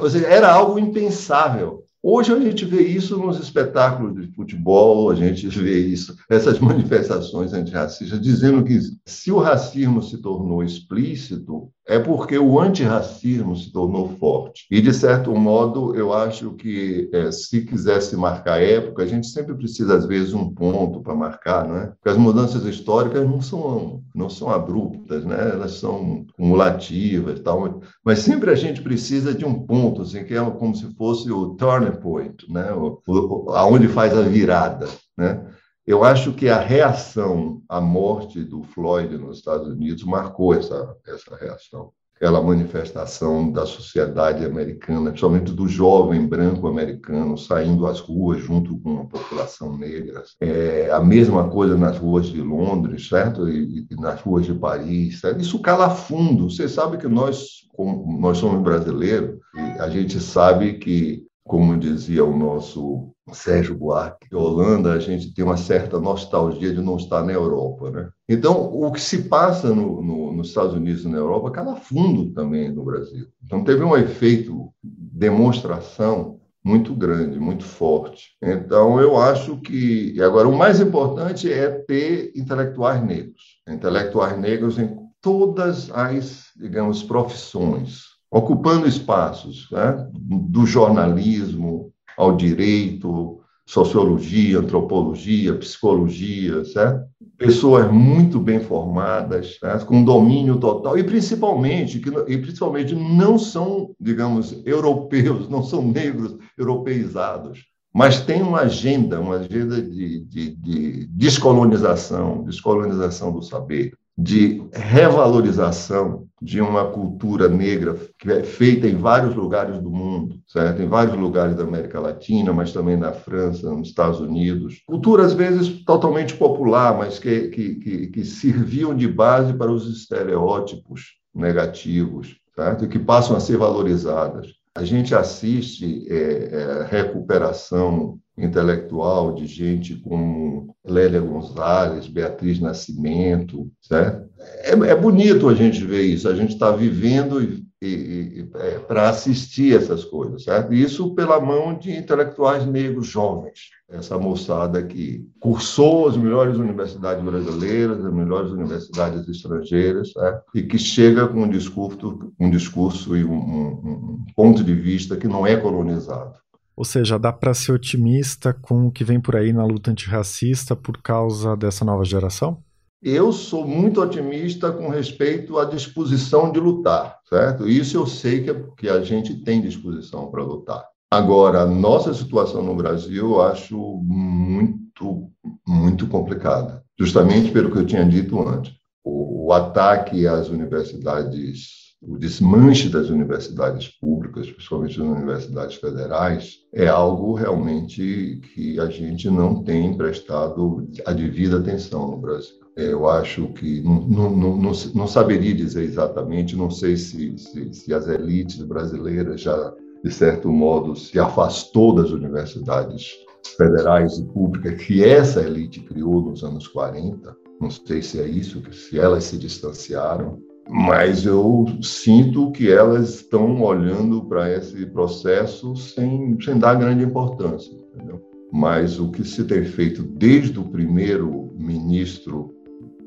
Ou 0.00 0.10
seja, 0.10 0.26
era 0.26 0.52
algo 0.52 0.78
impensável. 0.78 1.84
Hoje 2.06 2.34
a 2.34 2.38
gente 2.38 2.66
vê 2.66 2.82
isso 2.82 3.16
nos 3.16 3.40
espetáculos 3.40 4.14
de 4.14 4.30
futebol, 4.34 5.10
a 5.10 5.14
gente 5.14 5.48
vê 5.48 5.78
isso, 5.78 6.14
essas 6.28 6.58
manifestações 6.60 7.54
antirracistas, 7.54 8.20
dizendo 8.20 8.62
que 8.62 8.78
se 9.06 9.32
o 9.32 9.38
racismo 9.38 10.02
se 10.02 10.18
tornou 10.18 10.62
explícito, 10.62 11.70
é 11.86 11.98
porque 11.98 12.38
o 12.38 12.58
antirracismo 12.58 13.54
se 13.56 13.70
tornou 13.70 14.08
forte. 14.18 14.66
E, 14.70 14.80
de 14.80 14.92
certo 14.92 15.34
modo, 15.34 15.94
eu 15.94 16.12
acho 16.12 16.52
que 16.52 17.10
é, 17.12 17.30
se 17.30 17.64
quisesse 17.64 18.16
marcar 18.16 18.62
época, 18.62 19.02
a 19.02 19.06
gente 19.06 19.26
sempre 19.26 19.54
precisa, 19.54 19.96
às 19.96 20.06
vezes, 20.06 20.32
um 20.32 20.52
ponto 20.52 21.00
para 21.02 21.14
marcar, 21.14 21.68
não 21.68 21.76
é? 21.76 21.86
Porque 21.86 22.08
as 22.08 22.16
mudanças 22.16 22.64
históricas 22.64 23.24
não 23.28 23.40
são, 23.42 24.02
não 24.14 24.30
são 24.30 24.50
abruptas, 24.50 25.24
né? 25.24 25.50
elas 25.52 25.72
são 25.72 26.26
cumulativas, 26.36 27.40
tal, 27.40 27.80
mas 28.04 28.20
sempre 28.20 28.50
a 28.50 28.54
gente 28.54 28.82
precisa 28.82 29.34
de 29.34 29.44
um 29.44 29.54
ponto, 29.54 30.02
assim, 30.02 30.24
que 30.24 30.34
é 30.34 30.50
como 30.50 30.74
se 30.74 30.94
fosse 30.94 31.30
o 31.30 31.54
turning 31.54 32.00
point, 32.00 32.50
né? 32.50 32.72
o, 32.72 33.00
o, 33.06 33.50
aonde 33.50 33.88
faz 33.88 34.16
a 34.16 34.22
virada. 34.22 34.88
Né? 35.16 35.40
Eu 35.86 36.02
acho 36.02 36.32
que 36.32 36.48
a 36.48 36.58
reação 36.58 37.60
à 37.68 37.78
morte 37.78 38.42
do 38.42 38.62
Floyd 38.62 39.18
nos 39.18 39.38
Estados 39.38 39.68
Unidos 39.68 40.02
marcou 40.02 40.54
essa, 40.54 40.96
essa 41.06 41.36
reação, 41.36 41.90
aquela 42.16 42.40
manifestação 42.42 43.52
da 43.52 43.66
sociedade 43.66 44.46
americana, 44.46 45.10
principalmente 45.10 45.52
do 45.52 45.68
jovem 45.68 46.26
branco 46.26 46.66
americano 46.68 47.36
saindo 47.36 47.86
às 47.86 48.00
ruas 48.00 48.40
junto 48.40 48.78
com 48.78 49.00
a 49.00 49.04
população 49.04 49.76
negra. 49.76 50.22
É, 50.40 50.90
a 50.90 51.00
mesma 51.00 51.50
coisa 51.50 51.76
nas 51.76 51.98
ruas 51.98 52.26
de 52.26 52.40
Londres, 52.40 53.06
certo? 53.06 53.46
E, 53.46 53.86
e 53.90 53.94
nas 53.96 54.22
ruas 54.22 54.46
de 54.46 54.54
Paris. 54.54 55.20
Certo? 55.20 55.42
Isso 55.42 55.58
cala 55.60 55.90
fundo. 55.90 56.48
Você 56.48 56.66
sabe 56.66 56.96
que 56.96 57.08
nós, 57.08 57.68
como 57.76 58.18
nós 58.18 58.38
somos 58.38 58.62
brasileiros, 58.62 59.38
a 59.78 59.90
gente 59.90 60.18
sabe 60.18 60.78
que 60.78 61.23
como 61.44 61.76
dizia 61.76 62.24
o 62.24 62.36
nosso 62.36 63.10
Sérgio 63.32 63.76
Buarque, 63.76 64.28
que 64.28 64.36
Holanda 64.36 64.92
a 64.92 64.98
gente 64.98 65.32
tem 65.34 65.44
uma 65.44 65.56
certa 65.56 66.00
nostalgia 66.00 66.72
de 66.72 66.80
não 66.80 66.96
estar 66.96 67.22
na 67.22 67.32
Europa, 67.32 67.90
né? 67.90 68.08
Então, 68.28 68.72
o 68.72 68.90
que 68.92 69.00
se 69.00 69.24
passa 69.24 69.74
no, 69.74 70.02
no, 70.02 70.32
nos 70.32 70.48
Estados 70.48 70.74
Unidos 70.74 71.04
e 71.04 71.08
na 71.08 71.18
Europa 71.18 71.50
cala 71.50 71.76
fundo 71.76 72.32
também 72.32 72.70
no 72.70 72.84
Brasil. 72.84 73.26
Então, 73.44 73.64
teve 73.64 73.82
um 73.82 73.96
efeito 73.96 74.72
demonstração 74.82 76.40
muito 76.64 76.94
grande, 76.94 77.38
muito 77.38 77.64
forte. 77.64 78.36
Então, 78.42 78.98
eu 78.98 79.18
acho 79.18 79.58
que. 79.58 80.20
Agora, 80.22 80.48
o 80.48 80.56
mais 80.56 80.80
importante 80.80 81.52
é 81.52 81.68
ter 81.70 82.32
intelectuais 82.34 83.04
negros. 83.04 83.60
Intelectuais 83.68 84.38
negros 84.38 84.78
em 84.78 84.96
todas 85.20 85.90
as, 85.90 86.46
digamos, 86.56 87.02
profissões, 87.02 88.13
ocupando 88.34 88.88
espaços, 88.88 89.68
né? 89.70 90.08
do 90.12 90.66
jornalismo 90.66 91.92
ao 92.18 92.36
direito, 92.36 93.40
sociologia, 93.64 94.58
antropologia, 94.58 95.56
psicologia, 95.56 96.64
certo? 96.64 97.06
Pessoas 97.38 97.90
muito 97.92 98.40
bem 98.40 98.58
formadas, 98.58 99.56
né? 99.62 99.78
com 99.86 100.02
domínio 100.02 100.58
total 100.58 100.98
e 100.98 101.04
principalmente 101.04 102.00
que 102.00 102.10
e 102.26 102.36
principalmente 102.38 102.92
não 102.92 103.38
são, 103.38 103.94
digamos, 104.00 104.60
europeus, 104.66 105.46
não 105.48 105.62
são 105.62 105.80
negros 105.80 106.36
europeizados, 106.58 107.60
mas 107.94 108.20
têm 108.20 108.42
uma 108.42 108.62
agenda, 108.62 109.20
uma 109.20 109.36
agenda 109.36 109.80
de, 109.80 110.24
de, 110.24 110.56
de 110.56 111.06
descolonização, 111.06 112.42
descolonização 112.42 113.32
do 113.32 113.42
saber, 113.42 113.92
de 114.16 114.62
revalorização 114.72 116.26
de 116.40 116.60
uma 116.60 116.84
cultura 116.90 117.48
negra 117.48 117.96
que 118.18 118.30
é 118.30 118.42
feita 118.42 118.86
em 118.86 118.96
vários 118.96 119.34
lugares 119.34 119.78
do 119.78 119.90
mundo, 119.90 120.36
certo? 120.46 120.82
Em 120.82 120.86
vários 120.86 121.16
lugares 121.16 121.56
da 121.56 121.64
América 121.64 121.98
Latina, 121.98 122.52
mas 122.52 122.72
também 122.72 122.96
na 122.96 123.12
França, 123.12 123.70
nos 123.70 123.88
Estados 123.88 124.20
Unidos. 124.20 124.82
Cultura, 124.86 125.24
às 125.24 125.32
vezes, 125.32 125.82
totalmente 125.84 126.36
popular, 126.36 126.96
mas 126.96 127.18
que, 127.18 127.48
que, 127.48 127.74
que, 127.76 128.06
que 128.08 128.24
serviam 128.24 128.94
de 128.94 129.08
base 129.08 129.52
para 129.54 129.72
os 129.72 129.88
estereótipos 129.88 131.14
negativos, 131.34 132.36
certo? 132.54 132.84
E 132.84 132.88
que 132.88 132.98
passam 132.98 133.36
a 133.36 133.40
ser 133.40 133.56
valorizadas. 133.56 134.48
A 134.76 134.84
gente 134.84 135.14
assiste 135.14 136.06
é, 136.08 136.16
é, 136.16 136.86
recuperação 136.90 138.18
intelectual 138.36 139.34
de 139.34 139.46
gente 139.46 139.94
como 139.96 140.74
Lélia 140.84 141.20
Gonzalez, 141.20 142.08
Beatriz 142.08 142.60
Nascimento, 142.60 143.70
certo? 143.80 144.28
É, 144.38 144.72
é 144.72 144.94
bonito 144.94 145.48
a 145.48 145.54
gente 145.54 145.84
ver 145.84 146.02
isso, 146.02 146.28
a 146.28 146.34
gente 146.34 146.52
está 146.52 146.72
vivendo 146.72 147.42
e, 147.42 147.64
e, 147.80 148.48
é, 148.54 148.78
para 148.80 149.08
assistir 149.08 149.76
essas 149.76 150.04
coisas, 150.04 150.44
certo? 150.44 150.74
Isso 150.74 151.14
pela 151.14 151.40
mão 151.40 151.78
de 151.78 151.96
intelectuais 151.96 152.66
negros 152.66 153.06
jovens, 153.06 153.70
essa 153.88 154.18
moçada 154.18 154.82
que 154.82 155.26
cursou 155.38 156.08
as 156.08 156.16
melhores 156.16 156.56
universidades 156.56 157.24
brasileiras, 157.24 158.04
as 158.04 158.12
melhores 158.12 158.50
universidades 158.50 159.28
estrangeiras, 159.28 160.12
certo? 160.12 160.42
e 160.54 160.62
que 160.62 160.78
chega 160.78 161.28
com 161.28 161.42
um 161.42 161.48
discurso, 161.48 162.32
um 162.40 162.50
discurso 162.50 163.16
e 163.16 163.24
um, 163.24 163.32
um, 163.32 163.68
um 163.84 164.24
ponto 164.34 164.64
de 164.64 164.74
vista 164.74 165.16
que 165.16 165.28
não 165.28 165.46
é 165.46 165.56
colonizado. 165.56 166.43
Ou 166.76 166.84
seja, 166.84 167.18
dá 167.18 167.32
para 167.32 167.54
ser 167.54 167.72
otimista 167.72 168.52
com 168.52 168.86
o 168.86 168.90
que 168.90 169.04
vem 169.04 169.20
por 169.20 169.36
aí 169.36 169.52
na 169.52 169.64
luta 169.64 169.90
antirracista 169.90 170.74
por 170.74 171.00
causa 171.00 171.56
dessa 171.56 171.84
nova 171.84 172.04
geração? 172.04 172.62
Eu 173.00 173.32
sou 173.32 173.66
muito 173.66 174.00
otimista 174.00 174.72
com 174.72 174.88
respeito 174.88 175.58
à 175.58 175.66
disposição 175.66 176.50
de 176.50 176.58
lutar, 176.58 177.18
certo? 177.28 177.68
Isso 177.68 177.98
eu 177.98 178.06
sei 178.06 178.42
que, 178.42 178.54
que 178.78 178.88
a 178.88 179.02
gente 179.02 179.34
tem 179.42 179.60
disposição 179.60 180.30
para 180.30 180.42
lutar. 180.42 180.82
Agora, 181.10 181.60
a 181.60 181.66
nossa 181.66 182.14
situação 182.14 182.62
no 182.62 182.74
Brasil 182.74 183.34
eu 183.34 183.42
acho 183.42 183.76
muito, 184.02 185.30
muito 185.68 186.06
complicada, 186.06 186.82
justamente 186.98 187.52
pelo 187.52 187.70
que 187.70 187.76
eu 187.76 187.86
tinha 187.86 188.04
dito 188.04 188.40
antes. 188.40 188.72
O, 189.04 189.48
o 189.48 189.52
ataque 189.52 190.26
às 190.26 190.48
universidades 190.48 191.83
o 192.06 192.18
desmanche 192.18 192.88
das 192.88 193.08
universidades 193.08 193.88
públicas, 193.88 194.50
principalmente 194.50 194.98
das 194.98 195.08
universidades 195.08 195.76
federais, 195.76 196.60
é 196.72 196.86
algo 196.86 197.34
realmente 197.34 198.40
que 198.54 198.78
a 198.78 198.86
gente 198.86 199.30
não 199.30 199.62
tem 199.62 199.96
prestado 199.96 200.86
a 201.06 201.12
devida 201.12 201.58
atenção 201.58 202.10
no 202.10 202.18
Brasil. 202.18 202.56
Eu 202.76 203.08
acho 203.08 203.48
que 203.52 203.80
não, 203.82 204.00
não, 204.30 204.56
não, 204.56 204.72
não 204.94 205.06
saberia 205.06 205.54
dizer 205.54 205.84
exatamente, 205.84 206.56
não 206.56 206.70
sei 206.70 206.96
se, 206.96 207.38
se, 207.38 207.72
se 207.72 207.94
as 207.94 208.08
elites 208.08 208.58
brasileiras 208.62 209.40
já, 209.40 209.72
de 210.02 210.10
certo 210.10 210.50
modo, 210.50 210.96
se 210.96 211.18
afastou 211.18 211.94
das 211.94 212.10
universidades 212.10 213.12
federais 213.56 214.18
e 214.18 214.24
públicas 214.24 214.82
que 214.82 215.04
essa 215.04 215.40
elite 215.40 215.80
criou 215.80 216.20
nos 216.20 216.42
anos 216.42 216.66
40. 216.66 217.36
Não 217.60 217.70
sei 217.70 218.02
se 218.02 218.20
é 218.20 218.26
isso, 218.26 218.60
se 218.72 218.98
elas 218.98 219.24
se 219.24 219.38
distanciaram 219.38 220.42
mas 220.68 221.26
eu 221.26 221.66
sinto 221.82 222.50
que 222.52 222.70
elas 222.70 223.16
estão 223.16 223.62
olhando 223.62 224.24
para 224.24 224.50
esse 224.50 224.86
processo 224.86 225.76
sem, 225.76 226.40
sem 226.40 226.58
dar 226.58 226.74
grande 226.74 227.04
importância. 227.04 227.72
Entendeu? 227.94 228.22
Mas 228.52 228.98
o 228.98 229.10
que 229.10 229.24
se 229.24 229.44
tem 229.44 229.64
feito 229.64 230.02
desde 230.02 230.58
o 230.58 230.64
primeiro 230.64 231.52
ministro 231.56 232.54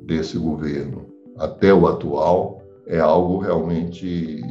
desse 0.06 0.38
governo 0.38 1.06
até 1.38 1.74
o 1.74 1.88
atual 1.88 2.62
é 2.86 3.00
algo 3.00 3.40
realmente 3.40 4.42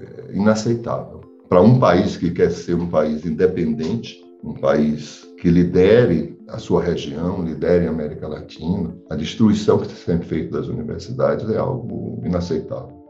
é, 0.00 0.34
inaceitável. 0.34 1.20
Para 1.48 1.60
um 1.60 1.78
país 1.78 2.16
que 2.16 2.30
quer 2.30 2.50
ser 2.50 2.74
um 2.74 2.88
país 2.88 3.24
independente, 3.24 4.24
um 4.42 4.54
país 4.54 5.26
que 5.38 5.50
lidere 5.50 6.33
a 6.54 6.58
sua 6.58 6.82
região, 6.82 7.42
lidere 7.42 7.86
a 7.86 7.90
América 7.90 8.28
Latina. 8.28 8.96
A 9.10 9.16
destruição 9.16 9.78
que 9.78 9.86
está 9.86 10.12
sendo 10.12 10.24
feita 10.24 10.58
das 10.58 10.68
universidades 10.68 11.50
é 11.50 11.58
algo 11.58 12.22
inaceitável. 12.24 13.02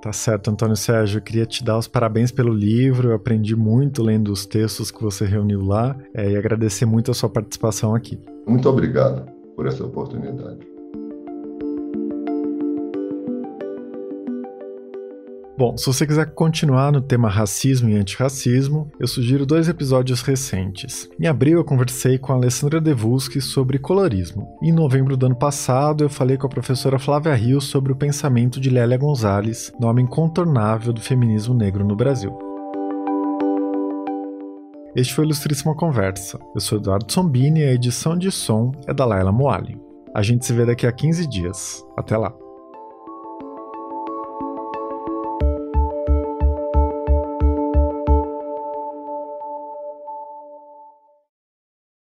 Tá 0.00 0.12
certo, 0.12 0.50
Antônio 0.50 0.76
Sérgio. 0.76 1.18
Eu 1.18 1.22
queria 1.22 1.46
te 1.46 1.64
dar 1.64 1.78
os 1.78 1.88
parabéns 1.88 2.30
pelo 2.30 2.52
livro. 2.52 3.10
Eu 3.10 3.16
aprendi 3.16 3.56
muito 3.56 4.02
lendo 4.02 4.30
os 4.30 4.46
textos 4.46 4.90
que 4.90 5.02
você 5.02 5.24
reuniu 5.24 5.62
lá 5.62 5.96
é, 6.14 6.30
e 6.30 6.36
agradecer 6.36 6.84
muito 6.84 7.10
a 7.10 7.14
sua 7.14 7.28
participação 7.28 7.94
aqui. 7.94 8.20
Muito 8.46 8.68
obrigado 8.68 9.24
por 9.56 9.66
essa 9.66 9.84
oportunidade. 9.84 10.73
Bom, 15.56 15.76
se 15.76 15.86
você 15.86 16.04
quiser 16.04 16.26
continuar 16.34 16.90
no 16.90 17.00
tema 17.00 17.28
racismo 17.28 17.88
e 17.88 17.94
antirracismo, 17.94 18.90
eu 18.98 19.06
sugiro 19.06 19.46
dois 19.46 19.68
episódios 19.68 20.20
recentes. 20.20 21.08
Em 21.18 21.28
abril 21.28 21.58
eu 21.58 21.64
conversei 21.64 22.18
com 22.18 22.32
a 22.32 22.34
Alessandra 22.34 22.80
Devuski 22.80 23.40
sobre 23.40 23.78
colorismo. 23.78 24.48
Em 24.60 24.72
novembro 24.72 25.16
do 25.16 25.26
ano 25.26 25.36
passado 25.36 26.02
eu 26.02 26.08
falei 26.08 26.36
com 26.36 26.48
a 26.48 26.50
professora 26.50 26.98
Flávia 26.98 27.32
Rios 27.34 27.66
sobre 27.66 27.92
o 27.92 27.96
pensamento 27.96 28.60
de 28.60 28.68
Lélia 28.68 28.98
Gonzalez, 28.98 29.72
nome 29.78 30.02
incontornável 30.02 30.92
do 30.92 31.00
feminismo 31.00 31.54
negro 31.54 31.84
no 31.84 31.94
Brasil. 31.94 32.36
Este 34.96 35.14
foi 35.14 35.24
Ilustríssima 35.24 35.76
Conversa. 35.76 36.36
Eu 36.52 36.60
sou 36.60 36.78
Eduardo 36.78 37.12
Sombini 37.12 37.60
e 37.60 37.64
a 37.64 37.72
edição 37.72 38.18
de 38.18 38.30
som 38.32 38.72
é 38.88 38.92
da 38.92 39.04
Laila 39.04 39.30
Moali. 39.30 39.80
A 40.12 40.20
gente 40.20 40.44
se 40.44 40.52
vê 40.52 40.66
daqui 40.66 40.84
a 40.84 40.92
15 40.92 41.28
dias. 41.28 41.84
Até 41.96 42.16
lá! 42.16 42.43